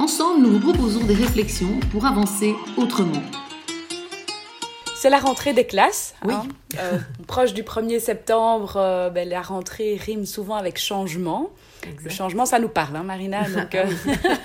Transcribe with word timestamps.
Ensemble, 0.00 0.40
nous 0.46 0.52
vous 0.58 0.60
proposons 0.72 1.04
des 1.04 1.12
réflexions 1.12 1.78
pour 1.92 2.06
avancer 2.06 2.54
autrement. 2.78 3.20
C'est 4.96 5.10
la 5.10 5.18
rentrée 5.18 5.52
des 5.52 5.66
classes. 5.66 6.14
Oui. 6.24 6.32
hein. 6.32 6.46
Euh, 6.78 6.98
proche 7.26 7.52
du 7.52 7.62
1er 7.64 8.00
septembre, 8.00 8.78
euh, 8.78 9.10
ben, 9.10 9.28
la 9.28 9.42
rentrée 9.42 10.00
rime 10.02 10.24
souvent 10.24 10.54
avec 10.56 10.78
changement. 10.78 11.50
Le 12.04 12.10
changement, 12.10 12.46
ça 12.46 12.58
nous 12.58 12.68
parle, 12.68 12.96
hein, 12.96 13.02
Marina. 13.02 13.48
Donc, 13.56 13.74
euh, 13.74 13.84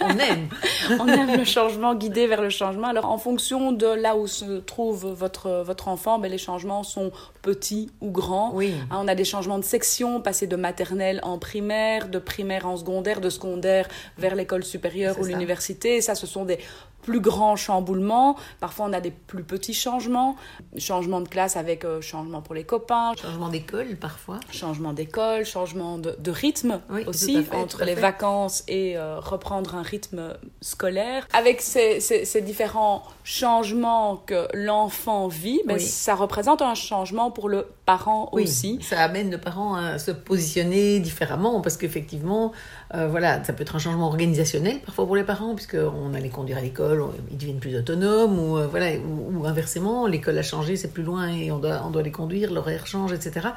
On 0.02 0.18
aime. 0.18 0.50
on 1.00 1.08
aime 1.08 1.38
le 1.38 1.44
changement, 1.44 1.96
guider 1.96 2.28
vers 2.28 2.42
le 2.42 2.50
changement. 2.50 2.88
Alors, 2.88 3.06
en 3.06 3.18
fonction 3.18 3.72
de 3.72 3.88
là 3.88 4.16
où 4.16 4.28
se 4.28 4.60
trouve 4.60 5.08
votre, 5.08 5.64
votre 5.66 5.88
enfant, 5.88 6.20
ben, 6.20 6.32
les 6.32 6.38
changements 6.38 6.84
sont 6.84 7.12
petits 7.42 7.90
ou 8.02 8.12
grands. 8.12 8.52
Oui. 8.54 8.74
Hein, 8.90 9.00
on 9.02 9.08
a 9.08 9.16
des 9.16 9.26
changements 9.26 9.60
de 9.60 9.64
section, 9.64 10.22
passer 10.22 10.48
de 10.48 10.56
maternelle 10.56 11.20
en 11.24 11.38
primaire, 11.38 12.10
de 12.10 12.20
primaire 12.20 12.68
en 12.68 12.78
secondaire, 12.78 13.22
de 13.22 13.30
secondaire 13.30 13.88
vers 14.18 14.36
l'école 14.36 14.64
supérieure 14.64 15.20
ou 15.20 15.26
l'université. 15.26 16.02
Ça, 16.02 16.16
ce 16.16 16.27
sont 16.27 16.46
des 16.46 16.60
plus 17.06 17.20
grands 17.20 17.56
chamboulements. 17.56 18.36
Parfois, 18.60 18.88
on 18.90 18.94
a 18.94 19.00
des 19.00 19.12
plus 19.12 19.44
petits 19.44 19.74
changements. 19.76 20.36
Changement 20.78 21.22
de 21.22 21.28
classe 21.28 21.56
avec 21.56 21.86
euh, 21.86 22.02
changement 22.02 22.42
pour 22.42 22.56
les 22.56 22.64
copains, 22.64 23.14
Changement 23.22 23.50
d'école 23.50 23.96
parfois. 23.96 24.40
changement 24.52 24.92
d'école, 24.92 25.46
changement 25.46 25.98
de, 26.00 26.16
de 26.18 26.32
rythme 26.32 26.82
Oui, 26.90 27.04
aussi, 27.06 27.44
fait, 27.44 27.56
entre 27.56 27.86
les 27.86 27.94
vacances 27.96 28.64
et 28.68 28.98
euh, 28.98 29.20
reprendre 29.20 29.76
un 29.76 29.84
rythme 29.84 30.34
scolaire. 30.62 31.28
Avec 31.34 31.62
ces, 31.62 32.00
ces- 32.00 32.26
ces 32.26 32.42
différents 32.42 33.04
changements 33.24 34.18
que 34.26 34.48
l'enfant 34.54 35.28
vit, 35.28 35.62
ben, 35.68 35.76
Oui. 35.76 35.80
ça 35.82 36.16
représente 36.16 36.62
un 36.64 36.74
changement 36.74 37.30
pour 37.30 37.48
le 37.50 37.68
parent 37.86 38.30
Oui, 38.34 38.44
aussi. 38.44 38.80
ça 38.82 39.00
amène 39.02 39.30
le 39.30 39.38
parent 39.38 39.76
à 39.76 40.00
se 40.00 40.10
positionner 40.12 41.00
différemment 41.00 41.62
parce 41.62 41.78
qu'effectivement, 41.78 42.52
euh, 42.94 43.08
voilà, 43.08 43.44
ça 43.44 43.54
peut 43.54 43.64
être 43.64 43.76
un 43.76 43.80
changement 43.80 44.05
organisationnel 44.05 44.80
parfois 44.80 45.05
pour 45.05 45.16
les 45.16 45.24
parents 45.24 45.55
puisqu'on 45.55 46.14
a 46.14 46.20
les 46.20 46.30
conduire 46.30 46.60
à 46.60 46.62
l'école, 46.62 47.04
ils 47.32 47.38
deviennent 47.38 47.60
plus 47.60 47.76
autonomes 47.76 48.38
ou 48.38 48.58
euh, 48.58 48.68
voilà, 48.68 48.92
ou, 48.98 49.46
inversement, 49.46 50.05
l'école 50.05 50.38
a 50.38 50.44
changé, 50.44 50.76
c'est 50.76 50.94
plus 50.94 51.02
loin 51.02 51.27
et 51.27 51.52
on 51.52 51.58
doit, 51.58 51.82
on 51.86 51.90
doit 51.90 52.04
les 52.04 52.12
conduire, 52.12 52.54
l'horaire 52.54 52.86
change, 52.86 53.12
etc. 53.12 53.48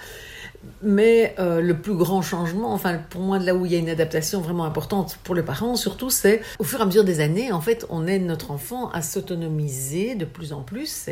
Mais 0.83 1.35
euh, 1.39 1.61
le 1.61 1.77
plus 1.77 1.95
grand 1.95 2.23
changement, 2.23 2.73
enfin 2.73 2.98
pour 3.11 3.20
moi 3.20 3.39
là 3.39 3.55
où 3.55 3.67
il 3.67 3.73
y 3.73 3.75
a 3.75 3.79
une 3.79 3.91
adaptation 3.91 4.41
vraiment 4.41 4.65
importante 4.65 5.19
pour 5.25 5.35
les 5.35 5.42
parents, 5.42 5.77
surtout 5.77 6.09
c'est 6.09 6.41
au 6.59 6.65
fur 6.65 6.79
et 6.79 6.83
à 6.83 6.87
mesure 6.87 7.05
des 7.05 7.20
années, 7.20 7.53
en 7.53 7.61
fait, 7.61 7.87
on 7.91 8.07
aide 8.07 8.25
notre 8.25 8.51
enfant 8.51 8.91
à 8.91 9.03
s'autonomiser 9.03 10.15
de 10.15 10.25
plus 10.25 10.55
en 10.55 10.63
plus. 10.63 11.09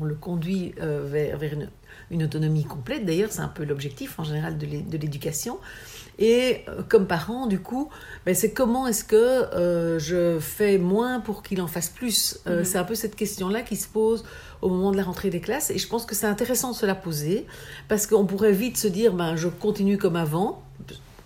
On, 0.00 0.04
le 0.04 0.14
conduit 0.14 0.74
vers, 0.78 1.38
une, 2.10 2.22
autonomie 2.22 2.64
complète. 2.64 3.06
D'ailleurs, 3.06 3.32
c'est 3.32 3.40
un 3.40 3.48
peu 3.48 3.64
l'objectif 3.64 4.18
en 4.18 4.24
général 4.24 4.58
de 4.58 4.66
l'éducation. 4.98 5.58
Et 6.18 6.64
euh, 6.68 6.82
comme 6.88 7.06
parent, 7.06 7.46
du 7.46 7.58
coup, 7.58 7.88
ben, 8.26 8.34
c'est 8.34 8.52
comment 8.52 8.86
est-ce 8.86 9.04
que 9.04 9.16
euh, 9.16 9.98
je 9.98 10.38
fais 10.38 10.78
moins 10.78 11.20
pour 11.20 11.42
qu'il 11.42 11.60
en 11.60 11.66
fasse 11.66 11.88
plus 11.88 12.38
Euh, 12.46 12.58
Mhm. 12.58 12.64
C'est 12.64 12.78
un 12.78 12.84
peu 12.84 12.94
cette 12.94 13.16
question-là 13.16 13.62
qui 13.62 13.76
se 13.76 13.88
pose 13.88 14.24
au 14.60 14.68
moment 14.68 14.92
de 14.92 14.96
la 14.96 15.02
rentrée 15.02 15.30
des 15.30 15.40
classes. 15.40 15.70
Et 15.70 15.78
je 15.78 15.88
pense 15.88 16.04
que 16.06 16.14
c'est 16.14 16.26
intéressant 16.26 16.70
de 16.70 16.76
se 16.76 16.86
la 16.86 16.94
poser 16.94 17.46
parce 17.88 18.06
qu'on 18.06 18.26
pourrait 18.26 18.52
vite 18.52 18.76
se 18.76 18.88
dire, 18.88 19.12
ben, 19.14 19.36
je 19.36 19.48
continue 19.48 19.98
comme 19.98 20.16
avant. 20.16 20.62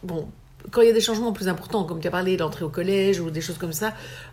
Bon, 0.02 0.28
quand 0.70 0.80
il 0.80 0.88
y 0.88 0.90
a 0.90 0.94
des 0.94 1.00
changements 1.00 1.32
plus 1.32 1.48
importants, 1.48 1.84
comme 1.84 2.00
tu 2.00 2.08
as 2.08 2.10
parlé 2.10 2.36
d'entrée 2.36 2.64
au 2.64 2.68
collège 2.68 3.20
ou 3.20 3.30
des 3.30 3.40
choses 3.40 3.58
comme 3.58 3.72
ça, 3.72 3.92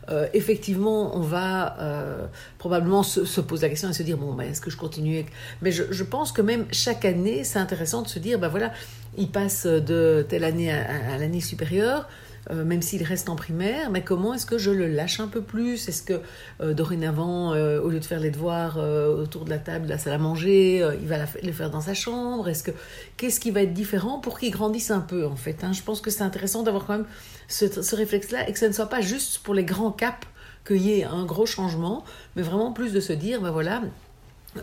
euh, 0.10 0.28
effectivement, 0.34 1.16
on 1.16 1.22
va 1.22 1.78
euh, 1.80 2.26
probablement 2.58 3.04
se, 3.04 3.26
se 3.26 3.42
poser 3.42 3.64
la 3.64 3.70
question 3.70 3.90
et 3.90 3.94
se 3.94 4.04
dire, 4.04 4.18
bon, 4.18 4.34
ben, 4.34 4.50
est-ce 4.50 4.62
que 4.62 4.72
je 4.72 4.78
continue 4.78 5.26
Mais 5.62 5.72
je, 5.72 5.84
je 5.92 6.04
pense 6.04 6.32
que 6.32 6.42
même 6.42 6.66
chaque 6.72 7.06
année, 7.06 7.44
c'est 7.44 7.60
intéressant 7.60 8.02
de 8.02 8.08
se 8.08 8.20
dire, 8.20 8.40
ben 8.40 8.48
voilà, 8.48 8.72
il 9.18 9.30
passe 9.30 9.66
de 9.66 10.26
telle 10.28 10.44
année 10.44 10.72
à, 10.72 11.18
l'année 11.18 11.42
supérieure. 11.42 12.08
euh, 12.50 12.66
même 12.66 12.82
s'il 12.82 13.04
reste 13.04 13.30
en 13.30 13.36
primaire, 13.36 13.90
mais 13.90 14.02
comment 14.04 14.34
est-ce 14.34 14.46
que 14.46 14.58
je 14.58 14.70
le 14.70 14.88
lâche 14.88 15.20
un 15.22 15.28
peu 15.28 15.42
plus? 15.42 15.88
Est-ce 15.88 16.02
que 16.02 16.20
euh, 16.62 16.74
dorénavant, 16.74 17.54
euh, 17.54 17.80
au 17.80 17.90
lieu 17.90 18.00
de 18.00 18.06
faire 18.06 18.20
les 18.20 18.32
devoirs 18.32 18.78
autour 18.78 19.46
de 19.46 19.50
la 19.50 19.60
table, 19.60 19.88
la 19.88 19.98
salle 19.98 20.14
à 20.14 20.18
manger, 20.18 20.86
il 21.02 21.08
va 21.08 21.18
les 21.42 21.52
faire 21.54 21.70
dans 21.70 21.82
sa 21.82 21.94
chambre? 21.94 22.50
Est-ce 22.50 22.64
que 22.64 22.72
qu'est-ce 23.18 23.40
qui 23.40 23.52
va 23.52 23.62
être 23.62 23.74
différent 23.74 24.20
pour 24.20 24.40
qu'il 24.40 24.52
grandisse 24.52 24.92
un 24.92 25.00
peu 25.00 25.26
en 25.26 25.36
fait 25.36 25.64
hein? 25.64 25.72
Je 25.72 25.82
pense 25.82 26.02
que 26.02 26.10
c'est 26.10 26.24
intéressant 26.24 26.64
d'avoir 26.64 26.86
quand 26.86 26.98
même 26.98 27.08
ce, 27.48 27.82
ce 27.82 27.96
réflexe-là 27.96 28.50
et 28.50 28.54
que 28.54 28.60
ce 28.60 28.66
ne 28.66 28.74
soit 28.74 28.90
pas 28.90 29.02
juste 29.02 29.40
pour 29.40 29.54
les 29.54 29.64
grands 29.64 29.92
caps 29.92 30.28
qu'il 30.66 30.78
y 30.78 31.00
ait 31.00 31.04
un 31.04 31.26
gros 31.26 31.46
changement, 31.46 32.04
mais 32.36 32.42
vraiment 32.42 32.72
plus 32.72 32.94
de 32.94 33.00
se 33.00 33.14
dire, 33.14 33.42
ben 33.42 33.52
voilà, 33.52 33.82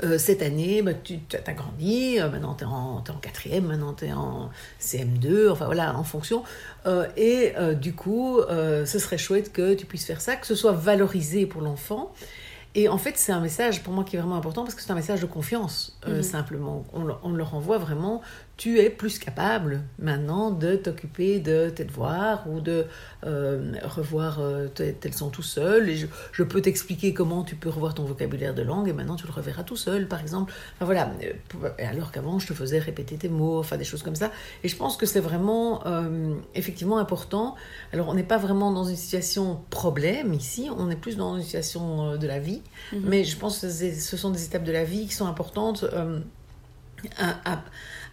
euh, 0.04 0.18
cette 0.18 0.42
année, 0.42 0.82
bah, 0.82 0.92
tu 0.94 1.18
as 1.32 1.52
grandi, 1.52 2.20
euh, 2.20 2.30
maintenant 2.30 2.54
tu 2.54 2.64
es, 2.64 2.66
en 2.66 3.02
quatrième, 3.20 3.66
maintenant 3.66 3.92
tu 3.92 4.06
es 4.06 4.12
en 4.12 4.50
CM2, 4.80 5.50
enfin 5.50 5.66
voilà, 5.66 5.96
en 5.96 6.04
fonction. 6.04 6.44
Euh, 6.86 7.06
et 7.16 7.52
du 7.74 7.94
coup, 7.94 8.40
ce 8.48 8.98
serait 8.98 9.18
chouette 9.18 9.52
que 9.52 9.74
tu 9.74 9.86
puisses 9.86 10.06
faire 10.06 10.20
ça, 10.20 10.36
que 10.36 10.46
ce 10.46 10.54
soit 10.54 10.72
valorisé 10.72 11.46
pour 11.46 11.62
l'enfant. 11.62 12.12
Et 12.76 12.88
en 12.88 12.98
fait, 12.98 13.14
c'est 13.16 13.32
un 13.32 13.40
message 13.40 13.82
pour 13.82 13.92
moi 13.92 14.04
qui 14.04 14.14
est 14.14 14.18
vraiment 14.20 14.36
important 14.36 14.62
parce 14.62 14.76
que 14.76 14.82
c'est 14.82 14.92
un 14.92 14.96
message 14.96 15.20
de 15.20 15.26
confiance, 15.26 15.98
euh, 16.06 16.18
Mhm. 16.18 16.22
simplement. 16.22 16.84
On, 16.92 17.04
on 17.24 17.32
leur 17.32 17.54
envoie 17.56 17.78
vraiment, 17.78 18.20
tu 18.56 18.78
es 18.78 18.90
plus 18.90 19.18
capable 19.18 19.82
maintenant 19.98 20.52
de 20.52 20.76
t'occuper 20.76 21.40
de 21.40 21.68
tes 21.70 21.84
devoirs 21.84 22.44
ou 22.48 22.60
de 22.60 22.84
euh, 23.26 23.72
revoir 23.82 24.38
euh, 24.38 24.68
tes, 24.68 24.92
tes 24.92 25.08
leçons 25.08 25.30
tout 25.30 25.42
seul. 25.42 25.88
Et 25.88 25.96
je, 25.96 26.06
je 26.30 26.42
peux 26.44 26.60
t'expliquer 26.62 27.12
comment 27.12 27.42
tu 27.42 27.56
peux 27.56 27.70
revoir 27.70 27.92
ton 27.94 28.04
vocabulaire 28.04 28.54
de 28.54 28.62
langue 28.62 28.88
et 28.88 28.92
maintenant 28.92 29.16
tu 29.16 29.26
le 29.26 29.32
reverras 29.32 29.64
tout 29.64 29.76
seul, 29.76 30.06
par 30.06 30.20
exemple. 30.20 30.52
Enfin 30.76 30.84
voilà, 30.84 31.10
alors 31.80 32.12
qu'avant 32.12 32.38
je 32.38 32.46
te 32.46 32.54
faisais 32.54 32.78
répéter 32.78 33.16
tes 33.16 33.28
mots, 33.28 33.58
enfin 33.58 33.78
des 33.78 33.84
choses 33.84 34.04
comme 34.04 34.14
ça. 34.14 34.30
Et 34.62 34.68
je 34.68 34.76
pense 34.76 34.96
que 34.96 35.06
c'est 35.06 35.18
vraiment 35.20 35.82
effectivement 36.54 36.98
important. 36.98 37.56
Alors 37.92 38.08
on 38.08 38.14
n'est 38.14 38.22
pas 38.22 38.38
vraiment 38.38 38.70
dans 38.70 38.84
une 38.84 38.94
situation 38.96 39.60
problème 39.70 40.32
ici, 40.34 40.68
on 40.78 40.88
est 40.88 40.96
plus 40.96 41.16
dans 41.16 41.36
une 41.36 41.42
situation 41.42 42.16
de 42.16 42.26
la 42.28 42.38
vie. 42.38 42.59
Mhm. 42.92 43.02
Mais 43.04 43.24
je 43.24 43.36
pense 43.36 43.60
que 43.60 43.68
ce 43.70 44.16
sont 44.16 44.30
des 44.30 44.44
étapes 44.44 44.64
de 44.64 44.72
la 44.72 44.84
vie 44.84 45.06
qui 45.06 45.14
sont 45.14 45.26
importantes. 45.26 45.84
euh, 45.92 46.20
à- 47.18 47.52
à- 47.54 47.64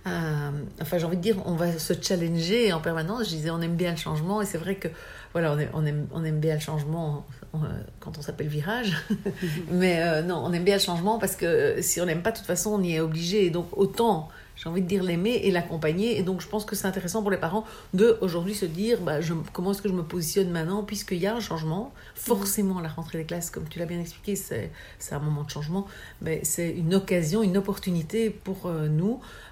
à- 0.07 0.51
enfin, 0.81 0.97
j'ai 0.97 1.05
envie 1.05 1.17
de 1.17 1.21
dire, 1.21 1.37
on 1.45 1.53
va 1.55 1.77
se 1.77 1.93
challenger 2.01 2.73
en 2.73 2.79
permanence. 2.79 3.25
Je 3.25 3.35
disais, 3.35 3.49
on 3.49 3.61
aime 3.61 3.75
bien 3.75 3.91
le 3.91 3.97
changement, 3.97 4.41
et 4.41 4.45
c'est 4.45 4.57
vrai 4.57 4.75
que 4.75 4.87
voilà, 5.33 5.53
on, 5.53 5.59
aime, 5.59 5.69
on, 5.73 5.85
aime, 5.85 6.07
on 6.13 6.23
aime 6.23 6.39
bien 6.39 6.55
le 6.55 6.59
changement 6.59 7.25
euh, 7.55 7.57
quand 7.99 8.17
on 8.17 8.21
s'appelle 8.21 8.47
virage. 8.47 8.95
Mais 9.71 10.01
euh, 10.01 10.21
non, 10.21 10.41
on 10.43 10.51
aime 10.53 10.63
bien 10.63 10.75
le 10.75 10.81
changement 10.81 11.19
parce 11.19 11.35
que 11.35 11.45
euh, 11.45 11.81
si 11.81 12.01
on 12.01 12.05
n'aime 12.05 12.21
pas, 12.21 12.31
de 12.31 12.37
toute 12.37 12.45
façon, 12.45 12.71
on 12.71 12.81
y 12.83 12.93
est 12.95 12.99
obligé. 12.99 13.45
Et 13.45 13.49
donc, 13.49 13.67
autant, 13.77 14.29
j'ai 14.55 14.69
envie 14.69 14.81
de 14.81 14.87
dire, 14.87 15.03
l'aimer 15.03 15.41
et 15.43 15.51
l'accompagner. 15.51 16.17
Et 16.17 16.23
donc, 16.23 16.41
je 16.41 16.47
pense 16.47 16.65
que 16.65 16.75
c'est 16.75 16.87
intéressant 16.87 17.21
pour 17.21 17.29
les 17.29 17.37
parents 17.37 17.65
de 17.93 18.17
aujourd'hui 18.21 18.55
se 18.55 18.65
dire, 18.65 18.99
bah, 19.01 19.21
je, 19.21 19.33
comment 19.53 19.71
est-ce 19.71 19.81
que 19.83 19.89
je 19.89 19.93
me 19.93 20.01
positionne 20.03 20.49
maintenant, 20.49 20.83
puisqu'il 20.83 21.19
y 21.19 21.27
a 21.27 21.35
un 21.35 21.39
changement. 21.39 21.93
Forcément, 22.15 22.79
la 22.79 22.89
rentrée 22.89 23.19
des 23.19 23.25
classes, 23.25 23.51
comme 23.51 23.67
tu 23.69 23.77
l'as 23.77 23.85
bien 23.85 23.99
expliqué, 23.99 24.35
c'est 24.35 24.71
un 25.11 25.19
moment 25.19 25.43
de 25.43 25.49
changement. 25.51 25.85
Mais 26.21 26.39
c'est 26.43 26.71
une 26.71 26.95
occasion, 26.95 27.43
une 27.43 27.57
opportunité 27.57 28.31
pour 28.31 28.65
euh, 28.65 28.87
nous, 28.87 29.19
euh, 29.19 29.46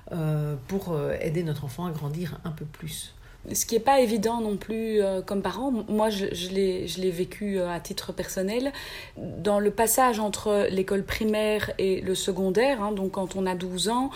pour 0.68 0.92
euh, 0.94 1.16
aider 1.20 1.44
notre 1.44 1.66
enfant 1.66 1.86
à 1.86 1.92
grandir 1.92 2.40
un 2.46 2.52
peu 2.52 2.66
plus. 2.66 3.14
Ce 3.54 3.68
qui 3.68 3.76
n'est 3.76 3.80
pas 3.82 4.00
évident 4.00 4.42
non 4.42 4.58
plus 4.58 5.02
euh, 5.04 5.22
comme 5.22 5.44
parent, 5.44 5.72
moi 5.88 6.10
je, 6.10 6.26
je 6.34 6.50
l'ai 6.50 6.88
je 6.88 7.00
l'ai 7.00 7.12
vécu 7.12 7.60
euh, 7.60 7.70
à 7.70 7.80
titre 7.80 8.12
personnel, 8.12 8.72
dans 9.18 9.60
le 9.60 9.70
passage 9.70 10.20
entre 10.20 10.66
l'école 10.72 11.04
primaire 11.04 11.70
et 11.78 12.02
le 12.02 12.16
secondaire, 12.16 12.82
hein, 12.82 12.92
donc 12.92 13.12
quand 13.12 13.36
on 13.36 13.46
a 13.46 13.54
12 13.54 13.90
ans, 13.90 14.10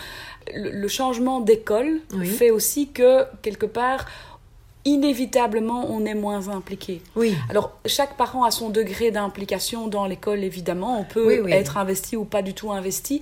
le, 0.51 0.71
le 0.71 0.87
changement 0.87 1.41
d'école 1.41 1.99
Oui. 2.15 2.25
fait 2.25 2.49
aussi 2.49 2.87
que 2.89 3.23
quelque 3.43 3.67
part, 3.67 4.07
inévitablement, 4.85 5.85
on 5.89 6.05
est 6.05 6.15
moins 6.15 6.47
impliqué. 6.49 7.01
Oui, 7.15 7.35
Alors, 7.49 7.77
chaque 7.85 8.15
parent 8.17 8.43
a 8.43 8.51
son 8.51 8.69
degré 8.69 9.11
d'implication 9.11 9.87
dans 9.87 10.05
l'école, 10.05 10.43
évidemment. 10.43 10.99
On 10.99 11.03
peut 11.03 11.27
Oui, 11.27 11.39
oui. 11.43 11.51
être 11.51 11.77
investi 11.77 12.15
ou 12.15 12.25
pas 12.25 12.41
du 12.41 12.53
tout 12.53 12.71
investi. 12.71 13.21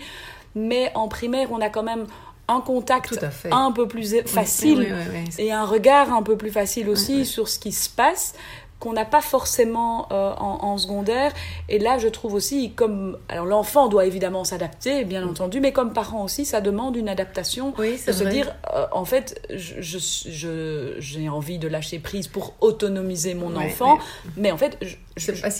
Mais 0.55 0.91
en 0.95 1.07
primaire, 1.07 1.49
on 1.51 1.59
a 1.59 1.69
quand 1.69 1.83
même 1.83 2.05
un 2.47 2.61
contact 2.61 3.19
un 3.51 3.71
peu 3.71 3.87
plus 3.87 4.15
facile 4.25 4.79
Oui, 4.79 4.87
oui, 4.89 5.03
oui, 5.11 5.19
oui. 5.37 5.45
et 5.45 5.51
un 5.51 5.65
regard 5.65 6.13
un 6.13 6.23
peu 6.23 6.37
plus 6.37 6.51
facile 6.51 6.89
aussi 6.89 7.25
sur 7.25 7.47
ce 7.47 7.59
qui 7.59 7.71
se 7.71 7.89
passe. 7.89 8.33
qu'on 8.79 8.93
n'a 8.93 9.05
pas 9.05 9.21
forcément 9.21 10.07
euh, 10.11 10.33
en, 10.37 10.77
secondaire. 10.77 11.33
Et 11.67 11.79
là, 11.79 11.97
je 11.97 12.07
trouve 12.07 12.35
aussi, 12.35 12.73
comme. 12.73 13.17
Alors, 13.27 13.47
l'enfant 13.47 13.87
doit 13.87 14.05
évidemment 14.05 14.43
s'adapter, 14.43 15.03
bien 15.03 15.27
entendu, 15.27 15.59
mais 15.59 15.71
comme 15.71 15.93
parent 15.93 16.23
aussi, 16.23 16.45
ça 16.45 16.61
demande 16.61 16.95
une 16.95 17.09
adaptation. 17.09 17.73
Oui, 17.79 17.99
de 18.05 18.11
se 18.11 18.23
dire, 18.23 18.53
euh, 18.75 18.85
en 18.91 19.03
fait, 19.03 19.41
j'ai 19.49 19.81
je, 19.81 20.93
je, 20.99 21.27
envie 21.27 21.57
de 21.57 21.67
lâcher 21.67 21.97
prise 21.97 22.27
pour 22.27 22.53
autonomiser 22.61 23.33
mon 23.33 23.55
enfant, 23.55 23.97
mais 24.35 24.51
en 24.51 24.57
fait, 24.57 24.77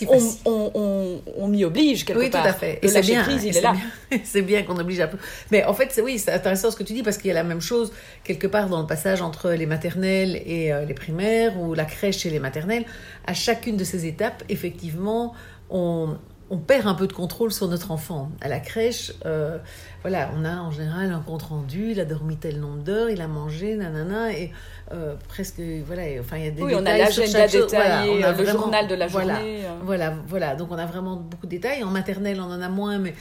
on, 0.08 0.70
on, 0.74 1.22
on, 1.36 1.48
m'y 1.48 1.64
oblige 1.64 2.04
quelque 2.04 2.18
oui, 2.18 2.30
part. 2.30 2.44
Oui, 2.44 2.50
tout 2.50 2.56
à 2.56 2.58
fait. 2.58 2.78
Et 2.82 2.88
lâcher 2.88 3.12
bien, 3.12 3.22
prise, 3.22 3.44
il 3.44 3.56
est, 3.56 3.60
là. 3.60 3.74
c'est 4.24 4.42
bien 4.42 4.62
qu'on 4.62 4.76
oblige 4.76 5.00
un 5.00 5.08
peu. 5.08 5.18
Mais 5.50 5.64
en 5.64 5.74
fait, 5.74 6.00
oui, 6.02 6.18
c'est 6.18 6.32
intéressant 6.32 6.70
ce 6.70 6.76
que 6.76 6.82
tu 6.82 6.92
dis, 6.92 7.02
parce 7.02 7.18
qu'il 7.18 7.28
y 7.28 7.30
a 7.30 7.34
la 7.34 7.44
même 7.44 7.60
chose, 7.60 7.92
quelque 8.24 8.46
part, 8.46 8.68
dans 8.68 8.80
le 8.80 8.86
passage 8.86 9.22
entre 9.22 9.50
les 9.50 9.66
maternelles 9.66 10.40
et 10.46 10.72
euh, 10.72 10.84
les 10.84 10.94
primaires, 10.94 11.58
ou 11.60 11.74
la 11.74 11.84
crèche 11.84 12.24
et 12.26 12.30
les 12.30 12.40
maternelles 12.40 12.84
à 13.26 13.34
chacune 13.34 13.76
de 13.76 13.84
ces 13.84 14.06
étapes, 14.06 14.42
effectivement, 14.48 15.34
on, 15.70 16.16
perd 16.56 16.86
un 16.86 16.94
peu 16.94 17.06
de 17.06 17.12
contrôle 17.12 17.52
sur 17.52 17.68
notre 17.68 17.90
enfant. 17.90 18.30
À 18.40 18.48
la 18.48 18.58
crèche, 18.58 19.12
euh, 19.26 19.58
voilà, 20.00 20.30
on 20.34 20.44
a 20.44 20.56
en 20.56 20.70
général 20.70 21.12
un 21.12 21.20
compte 21.20 21.42
rendu, 21.42 21.90
il 21.90 22.00
a 22.00 22.06
dormi 22.06 22.36
tel 22.36 22.58
nombre 22.58 22.82
d'heures, 22.82 23.10
il 23.10 23.20
a 23.20 23.28
mangé, 23.28 23.76
nanana, 23.76 24.32
et 24.32 24.52
euh, 24.92 25.14
presque, 25.28 25.60
voilà, 25.86 26.02
enfin, 26.20 26.38
il 26.38 26.44
y 26.44 26.48
a 26.48 26.50
des 26.50 26.62
oui, 26.62 26.72
on 26.74 26.86
a 26.86 26.96
l'agenda 26.96 27.46
détaillé, 27.46 28.22
le 28.22 28.46
journal 28.46 28.88
de 28.88 28.94
la 28.94 29.08
journée. 29.08 29.66
Euh. 29.66 29.74
Voilà, 29.82 30.14
voilà, 30.26 30.54
donc 30.56 30.72
on 30.72 30.78
a 30.78 30.86
vraiment 30.86 31.16
beaucoup 31.16 31.46
de 31.46 31.50
détails. 31.50 31.84
En 31.84 31.90
maternelle, 31.90 32.40
on 32.40 32.50
en 32.50 32.62
a 32.62 32.68
moins, 32.70 32.98
mais 32.98 33.14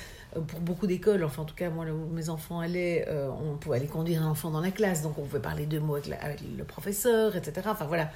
pour 0.48 0.62
beaucoup 0.62 0.88
d'écoles, 0.88 1.24
enfin 1.24 1.42
en 1.42 1.46
tout 1.46 1.56
cas 1.56 1.70
moi 1.70 1.86
où 1.86 2.14
mes 2.14 2.30
enfants 2.30 2.60
allaient, 2.60 3.08
on 3.44 3.58
pouvait 3.58 3.78
aller 3.78 3.88
conduire 3.88 4.22
un 4.22 4.30
enfant 4.30 4.52
dans 4.52 4.62
la 4.62 4.72
classe, 4.72 5.02
donc 5.02 5.18
on 5.18 5.24
pouvait 5.24 5.42
parler 5.42 5.66
deux 5.66 5.80
mots 5.80 5.96
avec, 5.96 6.12
avec 6.22 6.42
le 6.58 6.64
professeur, 6.64 7.36
etc. 7.36 7.68
Enfin 7.72 7.86
voilà, 7.86 8.10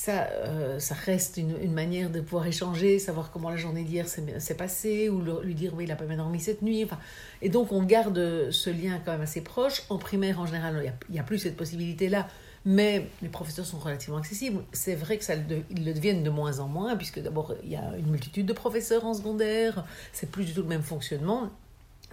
ça, 0.00 0.30
euh, 0.30 0.78
ça 0.78 0.94
reste 0.94 1.36
une, 1.36 1.72
manière 1.72 2.08
de 2.08 2.22
pouvoir 2.22 2.46
échanger, 2.46 2.98
savoir 2.98 3.30
comment 3.30 3.50
la 3.50 3.58
journée 3.58 3.84
d'hier 3.84 4.08
s'est 4.08 4.54
passée, 4.54 5.10
ou 5.10 5.20
lui 5.42 5.54
dire 5.54 5.74
oui, 5.74 5.84
il 5.84 5.88
n'a 5.88 5.94
pas 5.94 6.06
bien 6.06 6.16
dormi 6.16 6.40
cette 6.40 6.62
nuit. 6.62 6.82
Enfin, 6.82 6.98
et 7.42 7.50
donc 7.50 7.70
on 7.70 7.82
garde 7.82 8.50
ce 8.50 8.70
lien 8.70 8.98
quand 9.04 9.12
même 9.12 9.20
assez 9.20 9.42
proche. 9.42 9.82
En 9.90 9.98
primaire, 9.98 10.40
en 10.40 10.46
général, 10.46 10.94
il 11.10 11.12
n'y 11.12 11.18
a, 11.18 11.22
plus 11.22 11.36
cette 11.36 11.54
possibilité-là, 11.54 12.28
mais 12.64 13.08
les 13.20 13.28
professeurs 13.28 13.66
sont 13.66 13.76
relativement 13.76 14.16
accessibles. 14.16 14.62
C'est 14.72 14.94
vrai 14.94 15.18
que 15.18 15.24
ça, 15.24 15.34
ils 15.34 15.84
le 15.84 15.92
deviennent 15.92 16.22
de 16.22 16.30
moins 16.30 16.60
en 16.60 16.68
moins, 16.68 16.96
puisque 16.96 17.20
d'abord, 17.20 17.54
il 17.62 17.68
y 17.68 17.76
a 17.76 17.94
une 17.98 18.10
multitude 18.10 18.46
de 18.46 18.54
professeurs 18.54 19.04
en 19.04 19.12
secondaire, 19.12 19.84
c'est 20.14 20.30
plus 20.30 20.46
du 20.46 20.54
tout 20.54 20.62
le 20.62 20.68
même 20.68 20.82
fonctionnement. 20.82 21.50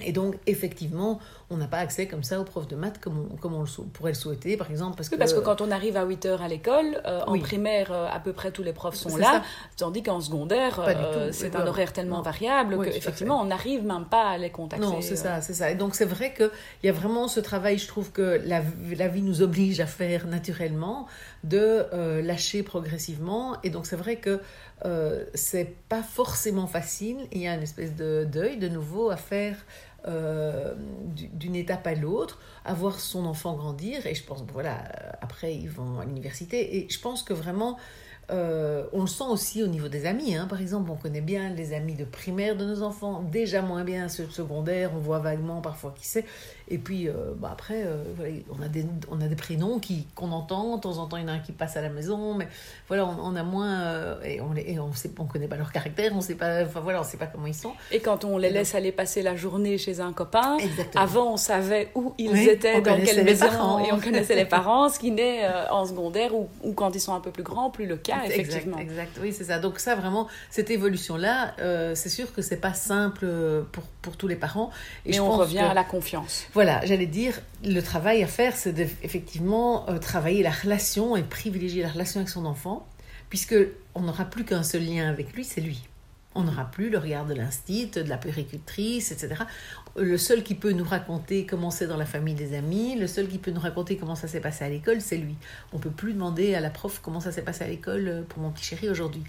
Et 0.01 0.11
donc, 0.11 0.35
effectivement, 0.45 1.19
on 1.49 1.57
n'a 1.57 1.67
pas 1.67 1.77
accès 1.77 2.07
comme 2.07 2.23
ça 2.23 2.39
aux 2.39 2.43
profs 2.43 2.67
de 2.67 2.75
maths 2.75 2.99
comme 2.99 3.29
on, 3.31 3.35
comme 3.37 3.53
on 3.53 3.61
le 3.61 3.83
pourrait 3.93 4.11
le 4.11 4.17
souhaiter, 4.17 4.57
par 4.57 4.69
exemple. 4.69 4.95
Parce 4.97 5.09
que, 5.09 5.15
parce 5.15 5.33
que 5.33 5.39
quand 5.39 5.61
on 5.61 5.71
arrive 5.71 5.97
à 5.97 6.03
8 6.03 6.25
heures 6.25 6.41
à 6.41 6.47
l'école, 6.47 7.01
euh, 7.05 7.21
en 7.25 7.39
primaire, 7.39 7.91
euh, 7.91 8.07
à 8.11 8.19
peu 8.19 8.33
près 8.33 8.51
tous 8.51 8.63
les 8.63 8.73
profs 8.73 8.95
sont 8.95 9.15
là, 9.15 9.43
tandis 9.77 10.03
qu'en 10.03 10.19
secondaire, 10.19 10.79
euh, 10.85 11.29
c'est 11.31 11.55
un 11.55 11.65
horaire 11.65 11.93
tellement 11.93 12.21
variable 12.21 12.83
qu'effectivement, 12.83 13.41
on 13.41 13.45
n'arrive 13.45 13.85
même 13.85 14.05
pas 14.05 14.31
à 14.31 14.37
les 14.37 14.49
contacter. 14.49 14.85
Non, 14.85 15.01
c'est 15.01 15.15
ça, 15.15 15.41
c'est 15.41 15.53
ça. 15.53 15.71
Et 15.71 15.75
donc, 15.75 15.95
c'est 15.95 16.05
vrai 16.05 16.33
qu'il 16.33 16.49
y 16.83 16.89
a 16.89 16.93
vraiment 16.93 17.27
ce 17.27 17.39
travail, 17.39 17.77
je 17.77 17.87
trouve 17.87 18.11
que 18.11 18.41
la, 18.45 18.61
la 18.95 19.07
vie 19.07 19.21
nous 19.21 19.41
oblige 19.41 19.79
à 19.79 19.87
faire 19.87 20.27
naturellement, 20.27 21.07
de 21.43 21.85
lâcher 22.21 22.61
progressivement. 22.61 23.55
Et 23.63 23.69
donc, 23.69 23.85
c'est 23.85 23.95
vrai 23.95 24.17
que 24.17 24.41
c'est 25.33 25.75
pas 25.87 26.03
forcément 26.03 26.67
facile. 26.67 27.17
Il 27.31 27.41
y 27.41 27.47
a 27.47 27.55
une 27.55 27.63
espèce 27.63 27.95
de 27.95 28.27
deuil, 28.29 28.57
de 28.57 28.67
nouveau, 28.67 29.09
à 29.09 29.17
faire 29.17 29.55
euh, 30.07 30.73
d'une 31.15 31.55
étape 31.55 31.85
à 31.85 31.95
l'autre, 31.95 32.39
à 32.65 32.73
voir 32.73 32.99
son 32.99 33.25
enfant 33.25 33.55
grandir. 33.55 34.05
Et 34.05 34.15
je 34.15 34.23
pense, 34.23 34.43
voilà, 34.51 34.83
après, 35.21 35.55
ils 35.55 35.69
vont 35.69 35.99
à 35.99 36.05
l'université. 36.05 36.77
Et 36.77 36.89
je 36.89 36.99
pense 36.99 37.23
que 37.23 37.33
vraiment, 37.33 37.77
euh, 38.29 38.85
on 38.91 39.01
le 39.01 39.07
sent 39.07 39.23
aussi 39.29 39.63
au 39.63 39.67
niveau 39.67 39.87
des 39.87 40.05
amis. 40.05 40.35
Hein. 40.35 40.47
Par 40.47 40.59
exemple, 40.61 40.91
on 40.91 40.95
connaît 40.95 41.21
bien 41.21 41.49
les 41.49 41.73
amis 41.73 41.95
de 41.95 42.03
primaire 42.03 42.57
de 42.57 42.65
nos 42.65 42.81
enfants, 42.81 43.21
déjà 43.21 43.61
moins 43.61 43.83
bien 43.83 44.09
ceux 44.09 44.25
de 44.25 44.31
secondaire, 44.31 44.91
on 44.93 44.99
voit 44.99 45.19
vaguement 45.19 45.61
parfois 45.61 45.93
qui 45.97 46.05
c'est. 46.05 46.25
Et 46.69 46.77
puis, 46.77 47.07
euh, 47.07 47.13
bah 47.37 47.49
après, 47.53 47.83
euh, 47.85 48.03
on, 48.51 48.61
a 48.61 48.67
des, 48.67 48.85
on 49.09 49.21
a 49.21 49.27
des 49.27 49.35
prénoms 49.35 49.79
qui, 49.79 50.05
qu'on 50.15 50.31
entend, 50.31 50.75
de 50.75 50.81
temps 50.81 50.97
en 50.97 51.05
temps, 51.07 51.15
il 51.15 51.23
y 51.23 51.25
en 51.25 51.29
a 51.29 51.33
un 51.33 51.39
qui 51.39 51.53
passe 51.53 51.77
à 51.77 51.81
la 51.81 51.89
maison, 51.89 52.33
mais 52.33 52.47
voilà, 52.89 53.05
on, 53.05 53.35
a 53.35 53.43
moins. 53.43 53.81
Euh, 53.81 54.21
et 54.23 54.41
on 54.41 54.49
ne 54.49 54.79
on 54.81 54.93
sait, 54.93 55.11
on 55.17 55.25
connaît 55.25 55.47
pas 55.47 55.55
leur 55.55 55.71
caractère, 55.71 56.11
on 56.13 56.19
sait 56.19 56.35
pas, 56.35 56.63
enfin 56.63 56.81
voilà, 56.81 56.99
on 56.99 57.03
sait 57.05 57.17
pas 57.17 57.27
comment 57.27 57.47
ils 57.47 57.55
sont. 57.55 57.71
Et 57.91 58.01
quand 58.01 58.25
on 58.25 58.37
les 58.37 58.49
laisse 58.49 58.75
aller 58.75 58.91
passer 58.91 59.21
la 59.21 59.37
journée 59.37 59.77
chez 59.77 60.01
un 60.01 60.11
copain, 60.11 60.57
avant, 60.95 61.33
on 61.33 61.37
savait 61.37 61.89
où 61.95 62.13
ils 62.17 62.49
étaient, 62.49 62.81
dans 62.81 62.99
quelle 62.99 63.23
maison, 63.23 63.79
et 63.79 63.93
on 63.93 63.99
connaissait 63.99 64.35
les 64.35 64.45
parents, 64.57 64.89
ce 64.89 64.99
qui 64.99 65.11
n'est 65.11 65.47
en 65.71 65.85
secondaire 65.85 66.35
ou, 66.35 66.49
ou, 66.63 66.73
quand 66.73 66.93
ils 66.95 66.99
sont 66.99 67.13
un 67.13 67.21
peu 67.21 67.31
plus 67.31 67.43
grands, 67.43 67.69
plus 67.69 67.85
le 67.85 67.95
cas, 67.95 68.23
effectivement. 68.25 68.77
Exact, 68.77 69.17
oui, 69.21 69.31
c'est 69.31 69.45
ça. 69.45 69.59
Donc, 69.59 69.79
ça, 69.79 69.95
vraiment, 69.95 70.27
cette 70.49 70.69
évolution-là, 70.69 71.55
c'est 71.95 72.09
sûr 72.09 72.33
que 72.33 72.41
c'est 72.41 72.57
pas 72.57 72.73
simple 72.73 73.25
pour, 73.71 73.83
pour 74.01 74.17
tous 74.17 74.27
les 74.27 74.35
parents. 74.35 74.69
Et 75.05 75.11
mais 75.11 75.19
on 75.21 75.31
revient 75.31 75.59
à 75.59 75.73
la 75.73 75.85
confiance 75.85 76.47
voilà, 76.57 76.83
j'allais 76.85 77.05
dire, 77.05 77.39
le 77.63 77.81
travail 77.81 78.23
à 78.23 78.25
faire, 78.25 78.55
c'est 78.55 78.75
effectivement 79.03 79.87
euh, 79.91 79.99
travailler 79.99 80.41
la 80.41 80.49
relation 80.49 81.15
et 81.15 81.21
privilégier 81.21 81.83
la 81.83 81.89
relation 81.89 82.19
avec 82.19 82.29
son 82.29 82.47
enfant, 82.47 82.87
puisque 83.29 83.53
on 83.93 84.01
n'aura 84.01 84.25
plus 84.25 84.43
qu'un 84.43 84.63
seul 84.63 84.83
lien 84.83 85.07
avec 85.07 85.33
lui, 85.33 85.43
c'est 85.43 85.61
lui. 85.61 85.87
On 86.33 86.41
n'aura 86.41 86.65
plus 86.65 86.89
le 86.89 86.97
regard 86.97 87.27
de 87.27 87.35
l'instit, 87.35 87.85
de 87.85 88.01
la 88.01 88.17
péricultrice, 88.17 89.11
etc. 89.11 89.43
Le 89.97 90.17
seul 90.17 90.41
qui 90.41 90.55
peut 90.55 90.71
nous 90.71 90.83
raconter 90.83 91.45
comment 91.45 91.69
c'est 91.69 91.85
dans 91.85 91.95
la 91.95 92.07
famille 92.07 92.33
des 92.33 92.57
amis, 92.57 92.95
le 92.95 93.05
seul 93.05 93.27
qui 93.27 93.37
peut 93.37 93.51
nous 93.51 93.61
raconter 93.61 93.95
comment 93.95 94.15
ça 94.15 94.27
s'est 94.27 94.41
passé 94.41 94.65
à 94.65 94.69
l'école, 94.69 94.99
c'est 94.99 95.17
lui. 95.17 95.35
On 95.73 95.77
peut 95.77 95.91
plus 95.91 96.13
demander 96.13 96.55
à 96.55 96.59
la 96.59 96.71
prof 96.71 97.01
comment 97.03 97.19
ça 97.19 97.31
s'est 97.31 97.43
passé 97.43 97.65
à 97.65 97.67
l'école 97.67 98.07
euh, 98.07 98.21
pour 98.27 98.41
mon 98.41 98.49
petit 98.49 98.65
chéri 98.65 98.89
aujourd'hui. 98.89 99.21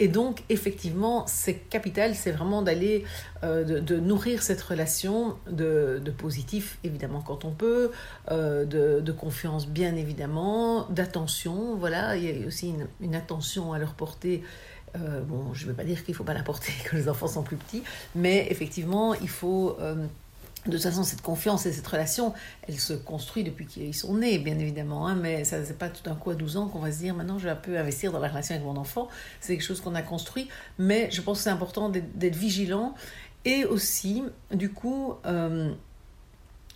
Et 0.00 0.08
donc, 0.08 0.42
effectivement, 0.48 1.26
c'est 1.26 1.54
capital, 1.54 2.14
c'est 2.14 2.32
vraiment 2.32 2.62
d'aller, 2.62 3.04
euh, 3.44 3.80
de, 3.80 4.00
nourrir 4.00 4.42
cette 4.42 4.62
relation 4.62 5.36
de, 5.46 6.02
positif, 6.16 6.78
évidemment, 6.84 7.20
quand 7.20 7.44
on 7.44 7.50
peut, 7.50 7.90
euh, 8.30 8.64
de, 8.64 9.12
confiance, 9.12 9.68
bien 9.68 9.94
évidemment, 9.96 10.86
d'attention. 10.88 11.76
Voilà, 11.76 12.16
il 12.16 12.40
y 12.40 12.44
a 12.44 12.46
aussi 12.46 12.74
une, 13.00 13.14
attention 13.14 13.74
à 13.74 13.78
leur 13.78 13.92
porter. 13.92 14.42
Euh, 14.96 15.20
bon, 15.20 15.52
je 15.52 15.66
ne 15.66 15.70
veux 15.70 15.76
pas 15.76 15.84
dire 15.84 16.02
qu'il 16.02 16.14
ne 16.14 16.16
faut 16.16 16.24
pas 16.24 16.34
la 16.34 16.42
porter 16.42 16.72
quand 16.90 16.96
les 16.96 17.08
enfants 17.10 17.28
sont 17.28 17.42
plus 17.42 17.56
petits, 17.56 17.82
mais 18.14 18.46
effectivement, 18.50 19.12
il 19.12 19.28
faut 19.28 19.76
de 20.66 20.72
toute 20.72 20.82
façon, 20.82 21.04
cette 21.04 21.22
confiance 21.22 21.64
et 21.64 21.72
cette 21.72 21.86
relation, 21.86 22.34
elle 22.68 22.78
se 22.78 22.92
construit 22.92 23.44
depuis 23.44 23.66
qu'ils 23.66 23.94
sont 23.94 24.14
nés, 24.14 24.38
bien 24.38 24.58
évidemment. 24.58 25.06
Hein, 25.06 25.14
mais 25.14 25.44
ça 25.44 25.58
n'est 25.58 25.72
pas 25.72 25.88
tout 25.88 26.02
d'un 26.02 26.14
coup 26.14 26.30
à 26.30 26.34
12 26.34 26.58
ans 26.58 26.68
qu'on 26.68 26.80
va 26.80 26.92
se 26.92 26.98
dire 26.98 27.14
maintenant 27.14 27.38
je 27.38 27.44
vais 27.44 27.50
un 27.50 27.56
peu 27.56 27.78
investir 27.78 28.12
dans 28.12 28.18
la 28.18 28.28
relation 28.28 28.54
avec 28.54 28.66
mon 28.66 28.76
enfant. 28.76 29.08
C'est 29.40 29.54
quelque 29.54 29.66
chose 29.66 29.80
qu'on 29.80 29.94
a 29.94 30.02
construit. 30.02 30.48
Mais 30.78 31.10
je 31.10 31.22
pense 31.22 31.38
que 31.38 31.44
c'est 31.44 31.50
important 31.50 31.88
d'être 31.88 32.36
vigilant. 32.36 32.94
Et 33.46 33.64
aussi, 33.64 34.22
du 34.52 34.70
coup, 34.70 35.14
euh, 35.24 35.72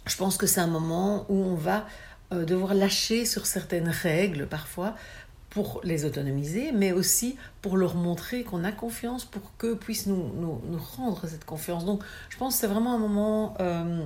je 0.07 0.17
pense 0.17 0.39
que 0.39 0.47
c'est 0.47 0.61
un 0.61 0.67
moment 0.67 1.27
où 1.29 1.37
on 1.37 1.55
va 1.55 1.87
euh, 2.33 2.47
devoir 2.47 2.73
lâcher 2.73 3.27
sur 3.27 3.45
certaines 3.45 3.89
règles 3.89 4.47
parfois 4.47 4.95
pour 5.55 5.81
les 5.85 6.05
autonomiser, 6.05 6.73
mais 6.73 6.93
aussi 6.93 7.37
pour 7.62 7.76
leur 7.76 7.95
montrer 7.95 8.43
qu'on 8.43 8.64
a 8.64 8.73
confiance, 8.73 9.25
pour 9.25 9.57
qu'eux 9.57 9.76
puissent 9.76 10.09
nous, 10.09 10.33
nous, 10.37 10.61
rendre 10.97 11.26
cette 11.28 11.45
confiance. 11.45 11.85
Donc 11.85 12.02
je 12.28 12.37
pense 12.37 12.55
que 12.55 12.61
c'est 12.61 12.67
vraiment 12.67 12.93
un 12.93 12.99
moment 12.99 13.55
euh, 13.61 14.05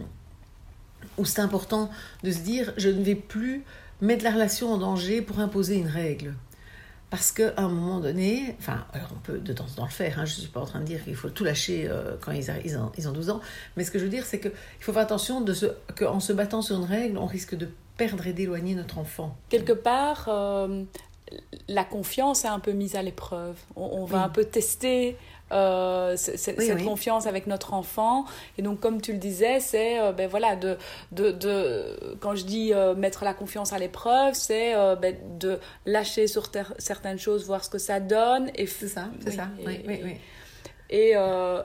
où 1.17 1.25
c'est 1.25 1.41
important 1.41 1.91
de 2.23 2.31
se 2.31 2.41
dire, 2.41 2.75
je 2.77 2.91
ne 2.91 3.03
vais 3.03 3.15
plus 3.15 3.65
mettre 4.03 4.25
la 4.25 4.31
relation 4.31 4.71
en 4.71 4.77
danger 4.77 5.23
pour 5.23 5.41
imposer 5.41 5.77
une 5.77 5.89
règle. 5.89 6.35
Parce 7.09 7.33
qu'à 7.33 7.55
un 7.57 7.69
moment 7.69 8.01
donné, 8.01 8.55
enfin, 8.59 8.85
alors 8.93 9.09
on 9.17 9.21
peut 9.21 9.39
de 9.39 9.53
temps 9.55 9.65
en 9.65 9.75
temps 9.77 9.85
le 9.87 9.91
faire, 9.91 10.19
hein, 10.19 10.27
je 10.27 10.35
ne 10.35 10.41
suis 10.41 10.51
pas 10.51 10.61
en 10.61 10.67
train 10.67 10.81
de 10.81 10.85
dire 10.85 11.03
qu'il 11.03 11.17
faut 11.17 11.31
tout 11.31 11.45
lâcher 11.45 11.87
euh, 11.89 12.17
quand 12.21 12.33
ils, 12.33 12.51
ont, 12.77 12.93
ils, 12.99 13.09
ont, 13.09 13.13
12 13.13 13.31
ans, 13.31 13.41
mais 13.79 13.85
ce 13.85 13.91
que 13.91 13.99
je 13.99 14.05
veux 14.05 14.11
dire, 14.11 14.27
c'est 14.27 14.39
qu'il 14.39 14.53
faut 14.81 14.93
faire 14.93 15.01
attention 15.01 15.41
de 15.41 15.55
qu'en 15.97 16.21
se 16.21 16.35
battant 16.35 16.61
sur 16.61 16.77
une 16.77 16.85
règle, 16.85 17.17
on 17.17 17.25
risque 17.25 17.55
de 17.55 17.71
perdre 17.97 18.27
et 18.27 18.35
d'éloigner 18.35 18.75
notre 18.75 18.99
enfant. 18.99 19.37
Quelque 19.49 19.73
part, 19.73 20.27
euh, 20.29 20.85
la 21.69 21.85
confiance 21.85 22.45
est 22.45 22.49
un 22.49 22.61
peu 22.61 22.73
mise 22.73 22.97
à 22.97 23.03
l'épreuve. 23.03 23.57
On, 23.77 24.05
va 24.05 24.23
un 24.23 24.29
peu 24.29 24.45
tester 24.45 25.17
euh, 25.53 26.17
cette 26.17 26.85
confiance 26.85 27.27
avec 27.27 27.47
notre 27.47 27.75
enfant. 27.75 28.25
Et 28.57 28.63
donc, 28.63 28.81
comme 28.81 29.01
tu 29.01 29.13
le 29.13 29.19
disais, 29.19 29.61
c'est 29.61 30.01
euh, 30.01 30.13
ben 30.13 30.29
voilà, 30.29 30.57
de, 30.57 30.77
de, 31.13 31.31
de, 31.31 32.17
quand 32.21 32.35
je 32.35 32.45
dis 32.45 32.73
euh, 32.73 32.95
mettre 32.95 33.25
la 33.25 33.35
confiance 33.35 33.73
à 33.73 33.79
l'épreuve, 33.79 34.35
c'est 34.35 34.75
ben, 34.97 35.17
de 35.39 35.59
lâcher 35.87 36.27
sur 36.27 36.51
certaines 36.79 37.19
choses, 37.19 37.47
voir 37.47 37.65
ce 37.65 37.71
que 37.71 37.79
ça 37.79 38.01
donne. 38.01 38.51
Et 38.55 38.67
c'est 38.67 38.89
ça, 38.89 39.09
c'est 39.25 39.33
ça. 39.33 39.49
Oui. 39.67 40.17
Et 40.91 41.15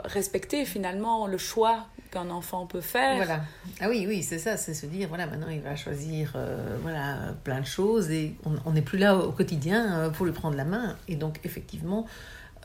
respecter 0.06 0.66
finalement 0.66 1.28
le 1.28 1.38
choix 1.38 1.88
qu'un 2.14 2.30
enfant 2.30 2.66
peut 2.68 2.82
faire. 2.82 3.16
Voilà. 3.16 3.42
Ah 3.82 3.90
oui, 3.90 4.06
oui, 4.08 4.22
c'est 4.22 4.38
ça, 4.38 4.56
c'est 4.56 4.74
se 4.74 4.86
dire, 4.86 5.08
voilà, 5.10 5.26
maintenant 5.26 5.50
il 5.50 5.62
va 5.62 5.76
choisir 5.76 6.34
euh, 6.36 6.78
voilà, 6.82 7.34
plein 7.44 7.60
de 7.60 7.66
choses 7.66 8.12
et 8.12 8.36
on 8.66 8.72
n'est 8.72 8.82
plus 8.82 9.00
là 9.00 9.18
au 9.18 9.32
quotidien 9.32 9.98
euh, 9.98 10.10
pour 10.10 10.26
lui 10.26 10.34
prendre 10.34 10.56
la 10.56 10.66
main. 10.66 10.96
Et 11.08 11.16
donc, 11.16 11.40
effectivement, 11.44 12.06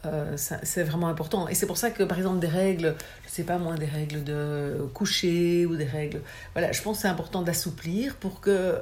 euh, 0.04 0.36
c'est 0.36 0.84
vraiment 0.84 1.08
important. 1.08 1.48
Et 1.48 1.54
c'est 1.54 1.66
pour 1.66 1.78
ça 1.78 1.90
que, 1.90 2.02
par 2.02 2.18
exemple, 2.18 2.40
des 2.40 2.46
règles, 2.46 2.94
je 3.24 3.30
sais 3.30 3.42
pas 3.42 3.58
moi, 3.58 3.76
des 3.76 3.86
règles 3.86 4.22
de 4.22 4.86
coucher 4.92 5.64
ou 5.64 5.76
des 5.76 5.86
règles. 5.86 6.20
Voilà, 6.52 6.70
je 6.72 6.82
pense 6.82 6.98
que 6.98 7.02
c'est 7.02 7.08
important 7.08 7.42
d'assouplir 7.42 8.16
pour 8.16 8.40
que 8.40 8.76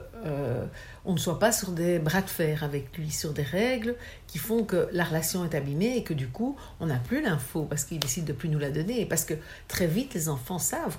on 1.07 1.13
ne 1.13 1.19
soit 1.19 1.39
pas 1.39 1.53
sur 1.53 1.71
des 1.71 1.99
bras 1.99 2.21
de 2.21 2.29
fer 2.29 2.65
avec 2.65 2.97
lui, 2.99 3.11
sur 3.11 3.33
des 3.33 3.43
règles 3.43 3.95
qui 4.27 4.39
font 4.39 4.65
que 4.65 4.89
la 4.93 5.05
relation 5.05 5.45
est 5.45 5.55
abîmée 5.55 5.97
et 5.97 6.03
que 6.03 6.13
du 6.13 6.27
coup, 6.27 6.57
on 6.81 6.87
n'a 6.87 6.97
plus 6.97 7.23
l'info 7.23 7.63
parce 7.63 7.85
qu'il 7.85 8.01
décide 8.01 8.25
de 8.25 8.33
plus 8.33 8.49
nous 8.49 8.59
la 8.59 8.71
donner. 8.71 9.01
Et 9.01 9.07
parce 9.07 9.25
que 9.25 9.35
très 9.69 9.87
vite, 9.87 10.15
les 10.15 10.29
enfants 10.29 10.59
savent, 10.59 10.99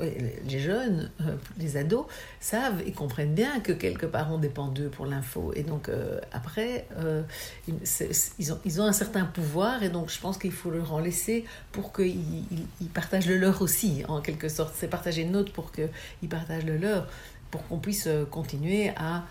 les 0.00 0.58
jeunes, 0.58 1.10
euh, 1.20 1.36
les 1.56 1.76
ados, 1.76 2.06
savent 2.40 2.82
et 2.84 2.90
comprennent 2.90 3.34
bien 3.34 3.60
que 3.60 3.72
quelque 3.72 4.06
part, 4.06 4.32
on 4.32 4.38
dépend 4.38 4.68
d'eux 4.68 4.88
pour 4.88 5.06
l'info. 5.06 5.52
Et 5.54 5.62
donc, 5.62 5.88
euh, 5.88 6.20
après, 6.32 6.86
euh, 6.98 7.22
ils, 7.68 8.52
ont, 8.52 8.58
ils 8.64 8.80
ont 8.80 8.84
un 8.84 8.92
certain 8.92 9.24
pouvoir 9.24 9.82
et 9.84 9.88
donc 9.88 10.10
je 10.10 10.20
pense 10.20 10.36
qu'il 10.36 10.52
faut 10.52 10.70
leur 10.70 10.92
en 10.92 10.98
laisser 10.98 11.44
pour 11.70 11.92
qu'ils 11.92 12.44
ils, 12.80 12.88
partagent 12.88 13.26
le 13.26 13.38
leur 13.38 13.62
aussi, 13.62 14.02
en 14.08 14.20
quelque 14.20 14.48
sorte. 14.48 14.74
C'est 14.76 14.88
partager 14.88 15.24
le 15.24 15.30
nôtre 15.30 15.52
pour 15.52 15.70
qu'ils 15.70 16.28
partagent 16.28 16.64
le 16.64 16.76
leur, 16.76 17.06
pour 17.52 17.66
qu'on 17.68 17.78
puisse 17.78 18.08
continuer 18.30 18.90
à 18.96 19.24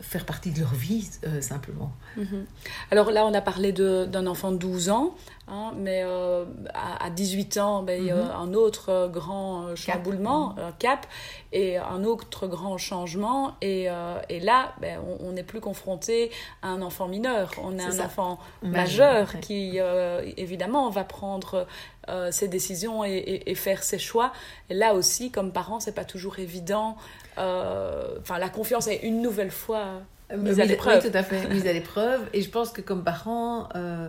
faire 0.00 0.24
partie 0.24 0.50
de 0.52 0.60
leur 0.60 0.74
vie, 0.74 1.08
euh, 1.26 1.40
simplement. 1.40 1.92
Mhm. 2.16 2.46
Alors 2.90 3.10
là, 3.10 3.26
on 3.26 3.34
a 3.34 3.40
parlé 3.40 3.72
d'un 3.72 4.26
enfant 4.26 4.52
de 4.52 4.56
12 4.56 4.90
ans, 4.90 5.14
hein, 5.48 5.72
mais 5.76 6.02
euh, 6.04 6.44
à, 6.72 7.10
18 7.10 7.56
ans, 7.58 7.82
ben, 7.82 8.00
il 8.00 8.06
y 8.06 8.10
a 8.10 8.16
mhm. 8.16 8.30
un 8.30 8.54
autre 8.54 8.90
euh, 8.90 9.08
grand 9.08 9.74
chamboulement, 9.74 10.50
cap. 10.50 10.64
un 10.64 10.72
cap, 10.72 11.06
et 11.52 11.78
un 11.78 12.04
autre 12.04 12.46
grand 12.46 12.78
changement. 12.78 13.56
Et, 13.60 13.88
et 14.28 14.40
là, 14.40 14.74
ben, 14.80 15.00
on 15.20 15.32
n'est 15.32 15.42
plus 15.42 15.60
confronté 15.60 16.30
à 16.62 16.68
un 16.68 16.82
enfant 16.82 17.08
mineur, 17.08 17.50
on 17.62 17.78
est, 17.78 17.82
un 17.82 18.04
enfant 18.04 18.38
majeur, 18.62 19.40
qui, 19.40 19.78
évidemment, 20.36 20.90
va 20.90 21.04
prendre 21.04 21.66
ses 22.30 22.48
décisions 22.48 23.04
et, 23.04 23.42
et, 23.46 23.54
faire 23.54 23.82
ses 23.82 23.98
choix. 23.98 24.32
Et 24.70 24.74
là 24.74 24.94
aussi, 24.94 25.30
comme 25.30 25.52
parent, 25.52 25.80
c'est 25.80 25.94
pas 25.94 26.04
toujours 26.04 26.38
évident 26.38 26.96
euh, 27.38 28.18
enfin, 28.20 28.38
la 28.38 28.48
confiance 28.48 28.88
est 28.88 29.00
une 29.02 29.22
nouvelle 29.22 29.50
fois 29.50 30.02
euh, 30.32 30.36
mise 30.36 30.60
à 30.60 30.64
l'épreuve. 30.64 31.02
Oui, 31.04 31.10
tout 31.10 31.16
à 31.16 31.22
fait, 31.22 31.48
mise 31.50 31.66
à 31.66 31.72
l'épreuve. 31.72 32.20
Et 32.32 32.42
je 32.42 32.50
pense 32.50 32.70
que 32.70 32.80
comme 32.80 33.04
parents, 33.04 33.68
euh, 33.74 34.08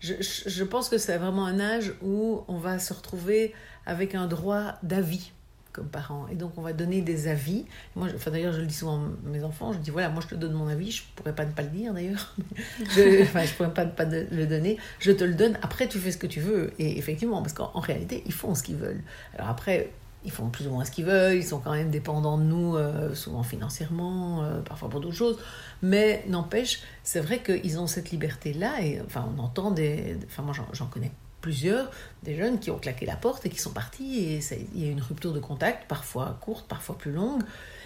je, 0.00 0.14
je, 0.20 0.64
pense 0.64 0.88
que 0.88 0.98
c'est 0.98 1.16
vraiment 1.18 1.46
un 1.46 1.60
âge 1.60 1.92
où 2.02 2.44
on 2.48 2.56
va 2.56 2.78
se 2.78 2.92
retrouver 2.92 3.54
avec 3.86 4.14
un 4.14 4.26
droit 4.26 4.74
d'avis 4.82 5.32
comme 5.72 5.88
parents. 5.88 6.26
Et 6.30 6.34
donc, 6.34 6.52
on 6.56 6.62
va 6.62 6.72
donner 6.72 7.00
des 7.00 7.28
avis. 7.28 7.64
Moi, 7.96 8.08
enfin, 8.14 8.30
d'ailleurs, 8.30 8.52
je 8.52 8.60
le 8.60 8.66
dis 8.66 8.74
souvent 8.74 8.98
à 8.98 9.28
mes 9.28 9.42
enfants, 9.42 9.72
je 9.72 9.78
dis, 9.78 9.90
voilà, 9.90 10.08
moi, 10.10 10.22
je 10.22 10.28
te 10.28 10.34
donne 10.34 10.52
mon 10.52 10.68
avis, 10.68 10.90
je 10.90 11.02
pourrais 11.16 11.34
pas 11.34 11.44
ne 11.44 11.52
pas 11.52 11.62
le 11.62 11.68
dire, 11.68 11.94
d'ailleurs. 11.94 12.34
je, 12.78 13.22
enfin, 13.22 13.44
je 13.44 13.52
pourrais 13.54 13.72
pas 13.74 13.84
ne 13.84 13.90
pas 13.90 14.04
le 14.04 14.46
donner. 14.46 14.78
Je 14.98 15.12
te 15.12 15.24
le 15.24 15.34
donne, 15.34 15.58
après, 15.62 15.88
tu 15.88 15.98
fais 15.98 16.12
ce 16.12 16.18
que 16.18 16.26
tu 16.26 16.40
veux. 16.40 16.72
Et 16.78 16.98
effectivement, 16.98 17.42
parce 17.42 17.54
qu'en 17.54 17.80
réalité, 17.80 18.22
ils 18.26 18.32
font 18.32 18.54
ce 18.54 18.62
qu'ils 18.62 18.76
veulent. 18.76 19.02
Alors 19.34 19.48
après, 19.48 19.90
ils 20.24 20.30
font 20.30 20.48
plus 20.50 20.66
ou 20.66 20.70
moins 20.70 20.84
ce 20.84 20.90
qu'ils 20.90 21.04
veulent, 21.04 21.36
ils 21.36 21.44
sont 21.44 21.58
quand 21.58 21.72
même 21.72 21.90
dépendants 21.90 22.38
de 22.38 22.44
nous, 22.44 22.76
euh, 22.76 23.14
souvent 23.14 23.42
financièrement, 23.42 24.44
euh, 24.44 24.60
parfois 24.60 24.88
pour 24.88 25.00
d'autres 25.00 25.16
choses. 25.16 25.38
Mais 25.82 26.24
n'empêche, 26.28 26.80
c'est 27.02 27.20
vrai 27.20 27.42
qu'ils 27.42 27.78
ont 27.78 27.86
cette 27.86 28.10
liberté-là, 28.10 28.82
et 28.82 29.00
enfin, 29.04 29.28
on 29.36 29.40
entend 29.40 29.70
des. 29.70 30.16
Enfin, 30.26 30.42
moi, 30.42 30.54
j'en 30.72 30.86
connais 30.86 31.10
plusieurs, 31.42 31.90
des 32.22 32.36
jeunes 32.36 32.58
qui 32.58 32.70
ont 32.70 32.78
claqué 32.78 33.04
la 33.04 33.16
porte 33.16 33.44
et 33.44 33.50
qui 33.50 33.58
sont 33.58 33.72
partis, 33.72 34.20
et 34.20 34.40
il 34.74 34.82
y 34.82 34.88
a 34.88 34.90
une 34.90 35.02
rupture 35.02 35.34
de 35.34 35.40
contact, 35.40 35.86
parfois 35.88 36.38
courte, 36.40 36.66
parfois 36.66 36.96
plus 36.96 37.12
longue. 37.12 37.42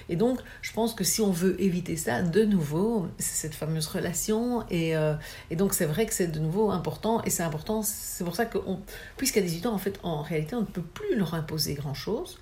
Et 0.09 0.17
donc, 0.17 0.39
je 0.63 0.73
pense 0.73 0.95
que 0.95 1.03
si 1.03 1.21
on 1.21 1.33
veut 1.33 1.61
éviter 1.61 1.97
ça, 1.97 2.23
de 2.23 2.45
nouveau, 2.45 3.09
c'est 3.19 3.49
cette 3.49 3.55
fameuse 3.55 3.87
relation. 3.89 4.65
Et, 4.71 4.97
euh, 4.97 5.15
et 5.51 5.57
donc, 5.57 5.75
c'est 5.75 5.87
vrai 5.87 6.07
que 6.07 6.15
c'est 6.15 6.29
de 6.29 6.39
nouveau 6.39 6.71
important. 6.71 7.23
Et 7.25 7.31
c'est 7.31 7.43
important, 7.43 7.83
c'est 7.83 8.23
pour 8.23 8.37
ça 8.37 8.47
que, 8.47 8.59
puisqu'à 9.17 9.41
18 9.41 9.67
ans, 9.67 9.75
en 9.75 9.79
fait, 9.79 9.99
en 10.05 10.23
réalité, 10.23 10.55
on 10.55 10.61
ne 10.61 10.67
peut 10.67 10.83
plus 10.83 11.17
leur 11.17 11.35
imposer 11.35 11.75
grand-chose. 11.75 12.39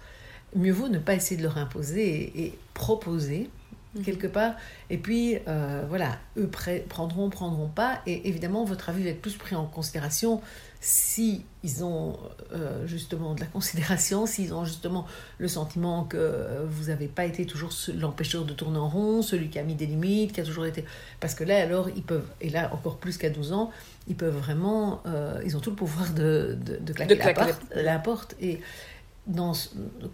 Mieux 0.54 0.73
vaut 0.73 0.88
ne 0.88 0.99
pas 0.99 1.14
essayer 1.14 1.37
de 1.37 1.42
leur 1.42 1.59
imposer 1.59 2.33
et, 2.37 2.59
proposer 2.75 3.50
mhm. 3.95 4.03
quelque 4.03 4.27
part. 4.27 4.55
Et 4.91 4.99
puis, 4.99 5.39
euh, 5.49 5.85
voilà, 5.89 6.19
eux 6.37 6.51
prendront, 6.89 7.31
prendront 7.31 7.69
pas. 7.69 8.01
Et 8.07 8.29
évidemment, 8.29 8.65
votre 8.65 8.89
avis 8.89 9.05
va 9.05 9.11
être 9.11 9.23
plus 9.23 9.37
pris 9.37 9.55
en 9.57 9.67
considération 9.67 10.41
si 10.81 11.47
ils 11.63 11.83
ont 11.83 12.19
euh, 12.53 12.87
justement 12.87 13.35
de 13.35 13.41
la 13.41 13.47
considération, 13.53 14.27
s'ils 14.27 14.53
ont 14.53 14.67
justement 14.67 15.07
le 15.39 15.49
sentiment 15.49 16.05
que 16.05 16.63
vous 16.67 16.89
n'avez 16.89 17.09
pas 17.09 17.25
été 17.25 17.47
toujours 17.47 17.71
l'empêcheur 17.99 18.45
de 18.45 18.53
tourner 18.53 18.79
en 18.79 18.91
rond, 18.91 19.23
celui 19.23 19.49
qui 19.49 19.59
a 19.59 19.63
mis 19.63 19.75
des 19.75 19.87
limites, 19.87 20.33
qui 20.33 20.41
a 20.43 20.45
toujours 20.45 20.67
été... 20.67 20.85
Parce 21.21 21.35
que 21.35 21.43
là, 21.43 21.57
alors, 21.63 21.89
ils 21.89 22.03
peuvent, 22.03 22.29
et 22.43 22.51
là 22.51 22.71
encore 22.75 22.99
plus 22.99 23.17
qu'à 23.17 23.31
12 23.31 23.55
ans, 23.55 23.71
ils 24.09 24.15
peuvent 24.15 24.37
vraiment... 24.37 25.03
Euh, 25.07 25.41
ils 25.47 25.57
ont 25.57 25.61
tout 25.61 25.71
le 25.71 25.77
pouvoir 25.77 26.13
de, 26.13 26.59
de, 26.63 26.93
claquer, 26.93 27.15
la, 27.15 27.33
porte, 27.33 27.63
la 27.75 27.99
porte. 27.99 28.37
Et 28.43 28.61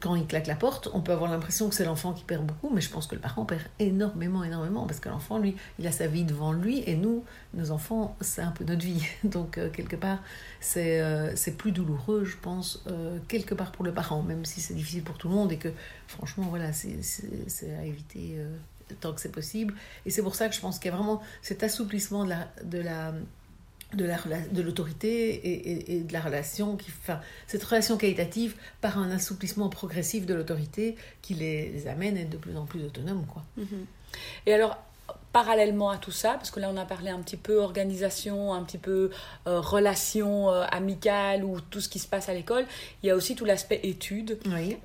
quand 0.00 0.14
il 0.14 0.26
claque 0.26 0.46
la 0.46 0.54
porte, 0.54 0.88
on 0.94 1.00
peut 1.00 1.10
avoir 1.12 1.30
l'impression 1.30 1.68
que 1.68 1.74
c'est 1.74 1.84
l'enfant 1.84 2.12
qui 2.12 2.22
perd 2.22 2.46
beaucoup, 2.46 2.70
mais 2.72 2.80
je 2.80 2.90
pense 2.90 3.08
que 3.08 3.16
le 3.16 3.20
parent 3.20 3.44
perd 3.44 3.62
énormément, 3.80 4.44
énormément, 4.44 4.86
parce 4.86 5.00
que 5.00 5.08
l'enfant, 5.08 5.38
lui, 5.38 5.56
il 5.80 5.86
a 5.86 5.92
sa 5.92 6.06
vie 6.06 6.22
devant 6.24 6.52
lui, 6.52 6.84
et 6.86 6.94
nous, 6.94 7.24
nos 7.54 7.72
enfants, 7.72 8.16
c'est 8.20 8.42
un 8.42 8.52
peu 8.52 8.64
notre 8.64 8.84
vie. 8.84 9.02
Donc, 9.24 9.58
euh, 9.58 9.68
quelque 9.70 9.96
part, 9.96 10.22
c'est 10.60 11.00
euh, 11.00 11.34
plus 11.58 11.72
douloureux, 11.72 12.24
je 12.24 12.36
pense, 12.36 12.84
euh, 12.86 13.18
quelque 13.26 13.54
part 13.54 13.72
pour 13.72 13.84
le 13.84 13.92
parent, 13.92 14.22
même 14.22 14.44
si 14.44 14.60
c'est 14.60 14.74
difficile 14.74 15.02
pour 15.02 15.18
tout 15.18 15.28
le 15.28 15.34
monde, 15.34 15.50
et 15.50 15.58
que, 15.58 15.72
franchement, 16.06 16.46
voilà, 16.48 16.72
c'est 16.72 17.00
à 17.76 17.84
éviter 17.84 18.38
tant 19.00 19.12
que 19.12 19.20
c'est 19.20 19.32
possible. 19.32 19.74
Et 20.06 20.10
c'est 20.10 20.22
pour 20.22 20.34
ça 20.34 20.48
que 20.48 20.54
je 20.54 20.60
pense 20.60 20.78
qu'il 20.78 20.90
y 20.90 20.94
a 20.94 20.96
vraiment 20.96 21.20
cet 21.42 21.62
assouplissement 21.62 22.24
de 22.24 22.30
la, 22.30 22.48
de 22.64 22.78
la 22.78 23.12
de 23.94 24.04
la 24.04 24.18
de 24.52 24.62
l'autorité 24.62 25.30
et, 25.34 25.96
et, 25.96 26.00
de 26.00 26.12
la 26.12 26.20
relation 26.20 26.76
qui 26.76 26.90
enfin, 27.02 27.20
cette 27.46 27.64
relation 27.64 27.96
qualitative 27.96 28.54
par 28.80 28.98
un 28.98 29.10
assouplissement 29.10 29.68
progressif 29.68 30.26
de 30.26 30.34
l'autorité 30.34 30.96
qui 31.22 31.34
les, 31.34 31.70
les, 31.70 31.88
amène 31.88 32.16
à 32.16 32.20
être 32.20 32.30
de 32.30 32.36
plus 32.36 32.56
en 32.56 32.66
plus 32.66 32.84
autonomes 32.84 33.26
quoi. 33.26 33.44
Mm-hmm. 33.58 33.84
Et 34.46 34.54
alors 34.54 34.78
parallèlement 35.32 35.90
à 35.90 35.96
tout 35.96 36.10
ça, 36.10 36.32
parce 36.32 36.50
que 36.50 36.58
là 36.60 36.70
on 36.72 36.76
a 36.76 36.84
parlé 36.84 37.10
un 37.10 37.20
petit 37.20 37.36
peu 37.36 37.60
organisation, 37.60 38.52
un 38.52 38.62
petit 38.62 38.78
peu 38.78 39.10
euh, 39.46 39.60
relation 39.60 40.50
euh, 40.50 40.64
amicale 40.70 41.44
ou 41.44 41.60
tout 41.60 41.80
ce 41.80 41.88
qui 41.88 41.98
se 41.98 42.08
passe 42.08 42.28
à 42.28 42.34
l'école, 42.34 42.64
il 43.02 43.06
y 43.06 43.10
a 43.10 43.16
aussi 43.16 43.36
tout 43.36 43.44
l'aspect 43.44 43.80
études. 43.84 44.38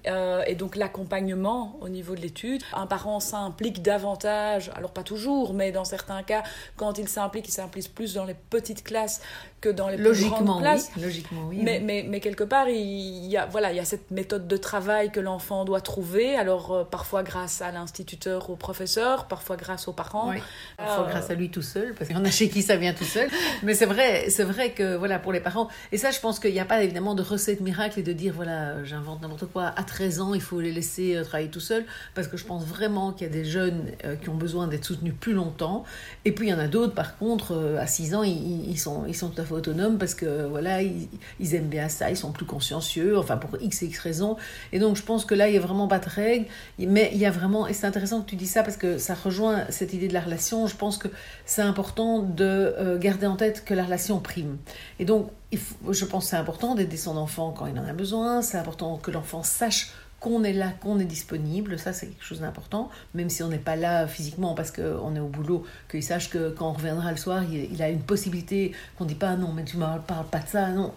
Euh, 0.08 0.44
et 0.46 0.56
donc 0.56 0.76
l'accompagnement 0.76 1.78
au 1.82 1.90
niveau 1.90 2.16
de 2.16 2.22
l'étude. 2.22 2.62
Un 2.74 2.86
parent 2.88 3.20
s'implique 3.20 3.82
davantage, 3.82 4.72
alors 4.76 4.92
pas 4.92 5.04
toujours, 5.04 5.54
mais 5.54 5.72
dans 5.72 5.86
certains 5.86 6.24
cas, 6.24 6.44
quand 6.76 6.98
il 6.98 7.08
s'implique, 7.08 7.48
il 7.48 7.52
s'implique 7.52 7.94
plus 7.94 8.14
dans 8.14 8.26
les 8.26 8.36
petites 8.36 8.84
classes 8.84 9.22
que 9.66 9.70
dans 9.70 9.90
les 9.90 9.98
plus 9.98 10.30
grandes 10.30 10.62
classes. 10.62 10.92
logiquement, 11.02 11.48
oui. 11.50 11.60
Mais, 11.62 11.80
mais, 11.80 12.06
mais, 12.08 12.20
quelque 12.20 12.44
part, 12.44 12.70
il 12.70 13.26
y, 13.26 13.38
a, 13.38 13.46
voilà, 13.46 13.72
il 13.72 13.78
y 13.78 13.80
a 13.80 13.86
cette 13.86 14.12
méthode 14.12 14.48
de 14.48 14.58
travail 14.58 15.12
que 15.12 15.20
l'enfant 15.20 15.66
doit 15.66 15.82
trouver, 15.82 16.36
alors 16.36 16.88
parfois 16.90 17.24
grâce 17.24 17.62
à 17.62 17.72
l'instituteur, 17.72 18.50
au 18.50 18.56
professeur, 18.56 19.28
parfois 19.28 19.56
grâce 19.58 19.88
aux 19.88 19.94
parents. 19.94 20.34
Parfois 20.78 21.08
grâce 21.10 21.30
à 21.30 21.34
lui 21.34 21.50
tout 21.50 21.62
seul, 21.62 21.94
parce 21.94 22.08
qu'il 22.08 22.18
y 22.18 22.20
en 22.20 22.26
a 22.26 22.32
chez 22.32 22.50
qui 22.50 22.62
ça 22.62 22.76
vient 22.76 22.94
tout 22.94 23.04
seul. 23.04 23.30
Mais 23.64 23.74
c'est 23.74 23.86
vrai, 23.86 24.30
c'est 24.30 24.44
vrai 24.44 24.72
que 24.72 24.96
voilà 24.96 25.20
pour 25.20 25.34
les 25.34 25.40
parents. 25.40 25.68
Et 25.92 25.98
ça, 25.98 26.12
je 26.12 26.20
pense 26.20 26.40
qu'il 26.40 26.54
n'y 26.54 26.60
a 26.60 26.66
pas 26.66 26.84
évidemment 26.84 27.16
de 27.16 27.24
recette 27.24 27.62
miracle 27.62 28.00
et 28.00 28.04
de 28.04 28.14
dire 28.14 28.34
voilà, 28.36 28.84
j'invente 28.84 29.22
n'importe 29.22 29.46
quoi. 29.48 29.74
À 29.76 29.84
13 29.84 30.22
ans, 30.22 30.34
il 30.34 30.42
faut 30.42 30.62
les 30.62 30.72
laisser 30.72 31.16
euh, 31.16 31.24
travailler 31.24 31.50
tout 31.50 31.60
seul, 31.60 31.86
parce 32.14 32.28
que 32.28 32.38
je 32.38 32.46
pense 32.46 32.66
vraiment 32.66 33.12
qu'il 33.12 33.28
y 33.28 33.30
a 33.30 33.34
des 33.34 33.46
jeunes 33.46 33.92
euh, 34.04 34.16
qui 34.16 34.30
ont 34.30 34.36
besoin 34.36 34.68
d'être 34.68 34.86
soutenus 34.86 35.14
plus 35.20 35.34
longtemps. 35.34 35.84
Et 36.24 36.32
puis 36.32 36.48
il 36.48 36.52
y 36.52 36.54
en 36.54 36.60
a 36.60 36.68
d'autres, 36.68 36.94
par 36.94 37.18
contre, 37.18 37.54
euh, 37.54 37.80
à 37.80 37.88
6 37.88 38.16
ans, 38.16 38.24
ils, 38.24 38.78
sont, 38.78 39.06
ils 39.08 39.16
sont 39.16 39.30
tout 39.30 39.42
à 39.42 39.46
fait 39.46 39.54
autonomes 39.56 39.98
parce 39.98 40.14
que 40.16 40.46
voilà, 40.46 40.82
ils, 40.82 41.56
aiment 41.56 41.68
bien 41.68 41.90
ça, 41.90 42.10
ils 42.10 42.18
sont 42.18 42.32
plus 42.32 42.46
consciencieux, 42.46 43.18
enfin 43.18 43.38
pour 43.38 43.60
x 43.62 43.84
et 43.84 43.88
x 43.88 44.00
raisons. 44.00 44.38
Et 44.72 44.80
donc 44.80 44.96
je 44.96 45.04
pense 45.04 45.26
que 45.26 45.36
là, 45.36 45.48
il 45.48 45.52
n'y 45.52 45.58
a 45.58 45.62
vraiment 45.62 45.88
pas 45.88 46.00
de 46.00 46.10
règles, 46.10 46.46
mais 46.80 47.10
il 47.14 47.20
y 47.20 47.26
a 47.26 47.32
vraiment, 47.32 47.68
et 47.68 47.74
c'est 47.74 47.88
intéressant 47.88 48.22
que 48.22 48.30
tu 48.30 48.36
dis 48.36 48.48
ça 48.48 48.64
parce 48.64 48.78
que 48.78 48.98
ça 48.98 49.16
rejoint 49.16 49.66
cette 49.70 49.94
idée 49.94 50.08
de 50.08 50.14
la 50.14 50.22
relation, 50.22 50.68
je 50.68 50.76
pense 50.76 50.98
que 50.98 51.08
c'est 51.46 51.62
important 51.62 52.20
de 52.20 52.44
euh, 52.44 52.98
garder 52.98 53.28
en 53.28 53.36
tête 53.36 53.64
que 53.66 53.74
la 53.74 53.84
relation 53.84 54.20
prime. 54.20 54.58
Et 55.00 55.06
donc, 55.06 55.30
je 55.52 56.06
pense 56.06 56.26
que 56.26 56.30
c'est 56.32 56.38
important 56.38 56.76
d'aider 56.76 56.98
son 56.98 57.18
enfant 57.18 57.52
quand 57.52 57.68
il 57.68 57.78
en 57.80 57.86
a 57.86 57.94
besoin, 57.94 58.42
c'est 58.42 58.58
important 58.58 58.98
que 58.98 59.12
l'enfant 59.12 59.44
sache 59.44 59.92
qu'on 60.26 60.44
est 60.44 60.54
là, 60.54 60.72
qu'on 60.82 60.98
est 61.00 61.06
disponible, 61.06 61.78
ça 61.78 61.94
c'est 61.94 62.08
quelque 62.08 62.24
chose 62.24 62.40
d'important, 62.40 62.90
même 63.14 63.30
si 63.30 63.44
on 63.44 63.48
n'est 63.48 63.60
pas 63.60 63.76
là 63.76 64.08
physiquement 64.08 64.56
parce 64.56 64.72
qu'on 64.72 65.16
est 65.16 65.20
au 65.20 65.28
boulot, 65.28 65.64
qu'il 65.88 66.02
sache 66.02 66.32
que 66.32 66.50
quand 66.50 66.68
on 66.68 66.74
reviendra 66.74 67.12
le 67.12 67.18
soir, 67.18 67.44
il, 67.44 67.80
a 67.84 67.90
une 67.90 68.02
possibilité, 68.02 68.72
qu'on 68.98 69.04
ne 69.04 69.10
dit 69.10 69.16
pas 69.16 69.36
non, 69.36 69.54
mais 69.54 69.64
tu 69.64 69.78
ne 69.78 69.82
parles 70.00 70.26
pas 70.26 70.40
de 70.40 70.48
ça, 70.48 70.70
non. 70.70 70.96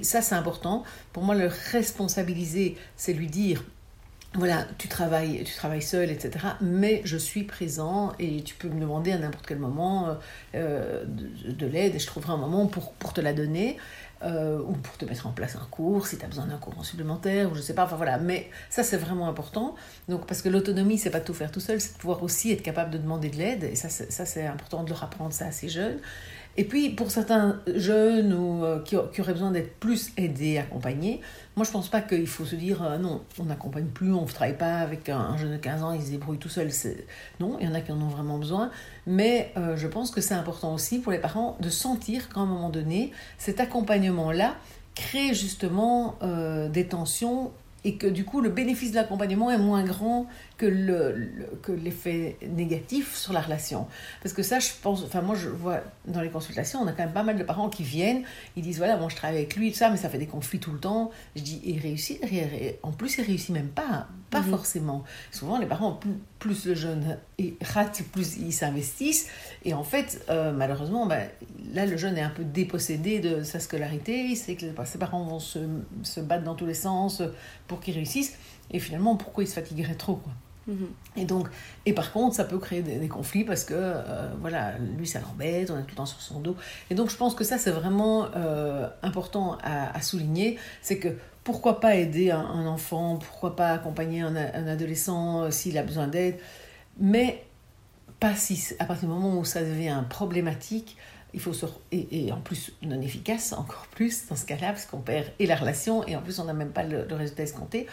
ça 0.00 0.22
c'est 0.22 0.34
important. 0.34 0.82
Pour 1.12 1.24
moi, 1.24 1.34
le 1.34 1.50
responsabiliser, 1.72 2.78
c'est 2.96 3.12
lui 3.12 3.26
dire 3.26 3.62
voilà, 4.34 4.64
tu 4.78 4.86
travailles, 4.88 5.42
tu 5.44 5.54
travailles 5.54 5.82
seul, 5.82 6.08
etc. 6.08 6.38
Mais 6.62 7.02
je 7.04 7.16
suis 7.16 7.42
présent 7.42 8.12
et 8.18 8.42
tu 8.42 8.54
peux 8.54 8.68
me 8.68 8.80
demander 8.80 9.10
à 9.12 9.18
n'importe 9.18 9.44
quel 9.46 9.58
moment 9.58 10.08
euh, 10.08 10.14
euh, 10.54 11.04
de, 11.04 11.66
l'aide 11.66 11.96
et 11.96 11.98
je 11.98 12.06
trouverai 12.06 12.32
un 12.32 12.36
moment 12.36 12.66
pour, 12.66 12.92
pour 12.92 13.12
te 13.12 13.20
la 13.20 13.32
donner. 13.32 13.76
Euh, 14.22 14.58
ou 14.60 14.72
pour 14.72 14.96
te 14.98 15.04
mettre 15.04 15.26
en 15.26 15.32
place 15.32 15.56
un 15.56 15.66
cours, 15.70 16.06
si 16.06 16.18
tu 16.18 16.24
as 16.24 16.28
besoin 16.28 16.46
d'un 16.46 16.58
cours 16.58 16.84
supplémentaire, 16.84 17.50
ou 17.50 17.54
je 17.54 17.60
sais 17.60 17.74
pas, 17.74 17.84
enfin 17.84 17.96
voilà. 17.96 18.18
Mais 18.18 18.50
ça, 18.68 18.82
c'est 18.82 18.96
vraiment 18.96 19.28
important. 19.28 19.74
Donc, 20.08 20.26
parce 20.26 20.42
que 20.42 20.48
l'autonomie, 20.48 20.98
c'est 20.98 21.10
pas 21.10 21.20
tout 21.20 21.34
faire 21.34 21.50
tout 21.50 21.60
seul, 21.60 21.80
c'est 21.80 21.94
de 21.94 21.98
pouvoir 21.98 22.22
aussi 22.22 22.52
être 22.52 22.62
capable 22.62 22.90
de 22.90 22.98
demander 22.98 23.30
de 23.30 23.36
l'aide. 23.36 23.64
Et 23.64 23.76
ça, 23.76 23.88
ça 23.88 24.26
c'est 24.26 24.46
important 24.46 24.84
de 24.84 24.90
leur 24.90 25.02
apprendre 25.02 25.32
ça 25.32 25.46
assez 25.46 25.68
jeune. 25.68 25.98
Et 26.56 26.64
puis, 26.64 26.90
pour 26.90 27.10
certains 27.10 27.60
jeunes 27.74 28.34
ou, 28.34 28.64
euh, 28.64 28.80
qui, 28.82 28.96
auraient 28.96 29.32
besoin 29.32 29.50
d'être 29.50 29.78
plus 29.78 30.10
aidés, 30.16 30.58
accompagnés, 30.58 31.20
moi, 31.56 31.64
je 31.64 31.70
pense 31.70 31.88
pas 31.88 32.00
qu'il 32.00 32.26
faut 32.26 32.44
se 32.44 32.56
dire 32.56 32.82
euh, 32.82 32.98
non, 32.98 33.22
on 33.38 33.44
n'accompagne 33.44 33.86
plus, 33.86 34.12
on 34.12 34.22
ne 34.22 34.26
travaille 34.26 34.56
pas 34.56 34.78
avec 34.78 35.08
un, 35.08 35.36
jeune 35.36 35.52
de 35.52 35.56
15 35.56 35.82
ans, 35.82 35.92
il 35.92 36.02
se 36.02 36.10
débrouille 36.10 36.38
tout 36.38 36.48
seul. 36.48 36.68
Non, 37.38 37.56
il 37.60 37.66
y 37.66 37.70
en 37.70 37.74
a 37.74 37.80
qui 37.80 37.92
en 37.92 38.00
ont 38.00 38.08
vraiment 38.08 38.38
besoin. 38.38 38.70
Mais 39.06 39.52
euh, 39.56 39.76
je 39.76 39.86
pense 39.86 40.10
que 40.10 40.20
c'est 40.20 40.34
important 40.34 40.74
aussi 40.74 40.98
pour 40.98 41.12
les 41.12 41.18
parents 41.18 41.56
de 41.60 41.70
sentir 41.70 42.28
qu'à 42.28 42.40
un 42.40 42.46
moment 42.46 42.70
donné, 42.70 43.12
cet 43.38 43.60
accompagnement-là 43.60 44.56
crée 44.94 45.32
justement 45.34 46.18
des 46.68 46.86
tensions 46.86 47.52
et 47.84 47.94
que 47.94 48.06
du 48.06 48.24
coup 48.24 48.40
le 48.40 48.50
bénéfice 48.50 48.90
de 48.90 48.96
l'accompagnement 48.96 49.50
est 49.50 49.58
moins 49.58 49.84
grand 49.84 50.26
que, 50.60 50.66
le, 50.66 51.30
que 51.62 51.72
l'effet 51.72 52.36
négatif 52.46 53.16
sur 53.16 53.32
la 53.32 53.40
relation. 53.40 53.86
Parce 54.22 54.34
que 54.34 54.42
ça, 54.42 54.58
je 54.58 54.68
pense, 54.82 55.02
enfin 55.02 55.22
moi 55.22 55.34
je 55.34 55.48
vois 55.48 55.80
dans 56.04 56.20
les 56.20 56.28
consultations, 56.28 56.80
on 56.80 56.86
a 56.86 56.92
quand 56.92 57.02
même 57.02 57.14
pas 57.14 57.22
mal 57.22 57.38
de 57.38 57.42
parents 57.42 57.70
qui 57.70 57.82
viennent, 57.82 58.24
ils 58.56 58.62
disent 58.62 58.76
voilà, 58.76 58.98
moi 58.98 59.08
je 59.08 59.16
travaille 59.16 59.38
avec 59.38 59.56
lui, 59.56 59.72
tout 59.72 59.78
ça, 59.78 59.88
mais 59.88 59.96
ça 59.96 60.10
fait 60.10 60.18
des 60.18 60.26
conflits 60.26 60.58
tout 60.58 60.72
le 60.72 60.78
temps. 60.78 61.12
Je 61.34 61.40
dis, 61.40 61.62
il 61.64 61.78
réussit, 61.80 62.20
en 62.82 62.92
plus 62.92 63.16
il 63.16 63.24
réussit 63.24 63.54
même 63.54 63.68
pas, 63.68 64.08
pas 64.28 64.42
mhm. 64.42 64.50
forcément. 64.50 65.02
Souvent 65.30 65.58
les 65.58 65.64
parents, 65.64 65.98
plus, 66.38 66.66
le 66.66 66.74
jeune 66.74 67.16
rate, 67.62 68.02
plus 68.12 68.36
ils 68.36 68.52
s'investissent. 68.52 69.28
Et 69.64 69.72
en 69.72 69.82
fait, 69.82 70.22
euh, 70.28 70.52
malheureusement, 70.52 71.06
ben, 71.06 71.26
là 71.72 71.86
le 71.86 71.96
jeune 71.96 72.18
est 72.18 72.22
un 72.22 72.28
peu 72.28 72.44
dépossédé 72.44 73.20
de 73.20 73.44
sa 73.44 73.60
scolarité, 73.60 74.26
il 74.26 74.36
sait 74.36 74.56
que 74.56 74.66
ses 74.84 74.98
parents 74.98 75.24
vont 75.24 75.40
se, 75.40 75.60
se 76.02 76.20
battre 76.20 76.44
dans 76.44 76.54
tous 76.54 76.66
les 76.66 76.74
sens 76.74 77.22
pour 77.66 77.80
qu'il 77.80 77.94
réussisse. 77.94 78.36
Et 78.72 78.78
finalement, 78.78 79.16
pourquoi 79.16 79.42
il 79.42 79.46
se 79.46 79.54
fatiguerait 79.54 79.94
trop 79.94 80.16
quoi? 80.16 80.32
Et 81.16 81.24
donc, 81.24 81.48
et 81.86 81.92
par 81.92 82.12
contre, 82.12 82.36
ça 82.36 82.44
peut 82.44 82.58
créer 82.58 82.82
des, 82.82 83.08
conflits 83.08 83.44
parce 83.44 83.64
que, 83.64 83.74
euh, 83.76 84.30
voilà, 84.40 84.74
lui, 84.96 85.06
ça 85.06 85.20
l'embête, 85.20 85.70
on 85.70 85.78
est 85.78 85.82
tout 85.82 85.90
le 85.90 85.96
temps 85.96 86.06
sur 86.06 86.20
son 86.20 86.40
dos. 86.40 86.56
Et 86.90 86.94
donc, 86.94 87.10
je 87.10 87.16
pense 87.16 87.34
que 87.34 87.44
ça, 87.44 87.58
c'est 87.58 87.70
vraiment 87.70 88.26
euh, 88.36 88.88
important 89.02 89.58
à, 89.62 90.00
souligner. 90.00 90.58
C'est 90.82 90.98
que 90.98 91.08
pourquoi 91.44 91.80
pas 91.80 91.96
aider 91.96 92.30
un, 92.30 92.66
enfant, 92.66 93.16
pourquoi 93.16 93.56
pas 93.56 93.70
accompagner 93.70 94.20
un, 94.20 94.36
adolescent 94.36 95.44
euh, 95.44 95.50
s'il 95.50 95.78
a 95.78 95.82
besoin 95.82 96.06
d'aide, 96.06 96.38
mais 96.98 97.44
pas 98.20 98.34
si, 98.34 98.74
à 98.78 98.84
partir 98.84 99.08
du 99.08 99.14
moment 99.14 99.38
où 99.38 99.44
ça 99.44 99.62
devient 99.62 100.04
problématique, 100.08 100.96
il 101.32 101.40
faut 101.40 101.52
et, 101.92 102.32
en 102.32 102.40
plus 102.40 102.72
non 102.82 103.00
efficace 103.00 103.52
encore 103.56 103.86
plus 103.92 104.26
dans 104.26 104.34
ce 104.34 104.44
cas-là 104.44 104.68
parce 104.72 104.84
qu'on 104.86 104.98
perd 104.98 105.26
et 105.38 105.46
la 105.46 105.54
relation 105.54 106.04
et 106.08 106.16
en 106.16 106.22
plus 106.22 106.40
on 106.40 106.44
n'a 106.44 106.52
même 106.52 106.72
pas 106.72 106.82
le 106.82 107.06
résultat 107.14 107.44
escompté 107.44 107.86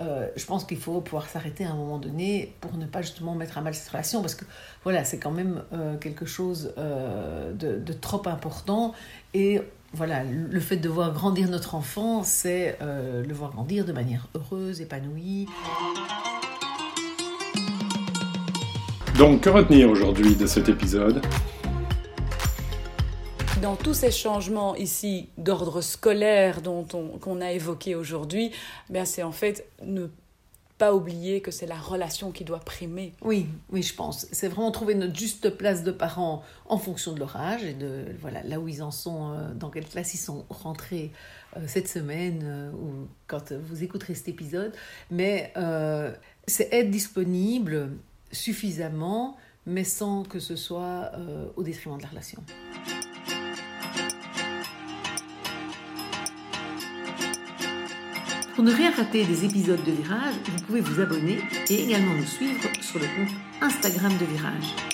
euh, 0.00 0.26
je 0.36 0.44
pense 0.46 0.64
qu'il 0.64 0.78
faut 0.78 1.00
pouvoir 1.00 1.28
s'arrêter 1.28 1.64
à 1.64 1.70
un 1.70 1.74
moment 1.74 1.98
donné 1.98 2.54
pour 2.60 2.76
ne 2.76 2.86
pas 2.86 3.02
justement 3.02 3.34
mettre 3.34 3.58
à 3.58 3.60
mal 3.60 3.74
cette 3.74 3.88
relation, 3.88 4.20
parce 4.22 4.34
que 4.34 4.44
voilà, 4.84 5.04
c'est 5.04 5.18
quand 5.18 5.30
même 5.30 5.62
euh, 5.72 5.96
quelque 5.98 6.24
chose 6.24 6.72
euh, 6.78 7.52
de, 7.52 7.92
trop 7.92 8.22
important. 8.26 8.94
Et 9.34 9.60
voilà, 9.92 10.24
le 10.24 10.60
fait 10.60 10.78
de 10.78 10.88
voir 10.88 11.12
grandir 11.12 11.48
notre 11.48 11.74
enfant, 11.74 12.22
c'est 12.22 12.78
le 12.80 13.34
voir 13.34 13.50
grandir 13.50 13.84
de 13.84 13.92
manière 13.92 14.28
heureuse, 14.34 14.80
épanouie. 14.80 15.46
Donc, 19.18 19.42
que 19.42 19.50
retenir 19.50 19.90
aujourd'hui 19.90 20.34
de 20.34 20.46
cet 20.46 20.70
épisode? 20.70 21.20
Dans 23.62 23.76
tous 23.76 23.94
ces 23.94 24.10
changements 24.10 24.74
ici 24.74 25.28
d'ordre 25.38 25.80
scolaire 25.82 26.62
dont 26.62 26.86
on, 26.94 27.18
qu'on 27.18 27.40
a 27.40 27.52
évoqué 27.52 27.94
aujourd'hui, 27.94 28.50
ben 28.90 29.04
c'est 29.04 29.22
en 29.22 29.30
fait 29.30 29.64
ne 29.84 30.08
pas 30.78 30.92
oublier 30.92 31.40
que 31.40 31.52
c'est 31.52 31.66
la 31.66 31.76
relation 31.76 32.32
qui 32.32 32.42
doit 32.42 32.58
primer. 32.58 33.12
Oui, 33.22 33.46
oui, 33.70 33.84
je 33.84 33.94
pense. 33.94 34.26
C'est 34.32 34.48
vraiment 34.48 34.72
trouver 34.72 34.96
notre 34.96 35.16
juste 35.16 35.48
place 35.50 35.84
de 35.84 35.92
parents 35.92 36.42
en 36.66 36.76
fonction 36.76 37.12
de 37.12 37.20
leur 37.20 37.36
âge 37.36 37.62
et 37.62 37.72
de 37.72 38.06
voilà 38.20 38.42
là 38.42 38.58
où 38.58 38.66
ils 38.66 38.82
en 38.82 38.90
sont, 38.90 39.32
euh, 39.32 39.54
dans 39.54 39.70
quelle 39.70 39.86
classe 39.86 40.12
ils 40.14 40.18
sont 40.18 40.44
rentrés 40.50 41.12
euh, 41.56 41.60
cette 41.68 41.86
semaine 41.86 42.40
euh, 42.42 42.72
ou 42.72 43.06
quand 43.28 43.52
vous 43.52 43.84
écouterez 43.84 44.16
cet 44.16 44.26
épisode. 44.26 44.72
Mais 45.12 45.52
c'est 46.48 46.74
être 46.74 46.90
disponible 46.90 47.90
suffisamment, 48.32 49.36
mais 49.66 49.84
sans 49.84 50.24
que 50.24 50.40
ce 50.40 50.56
soit 50.56 51.12
au 51.54 51.62
détriment 51.62 51.96
de 51.96 52.02
la 52.02 52.08
relation. 52.08 52.42
Pour 58.54 58.64
ne 58.64 58.72
rien 58.72 58.90
rater 58.90 59.24
des 59.24 59.46
épisodes 59.46 59.82
de 59.82 59.92
Virage, 59.92 60.34
vous 60.44 60.62
pouvez 60.66 60.80
vous 60.80 61.00
abonner 61.00 61.40
et 61.70 61.84
également 61.84 62.14
nous 62.14 62.26
suivre 62.26 62.60
sur 62.82 62.98
le 62.98 63.06
compte 63.06 63.34
Instagram 63.62 64.12
de 64.18 64.26
Virage. 64.26 64.91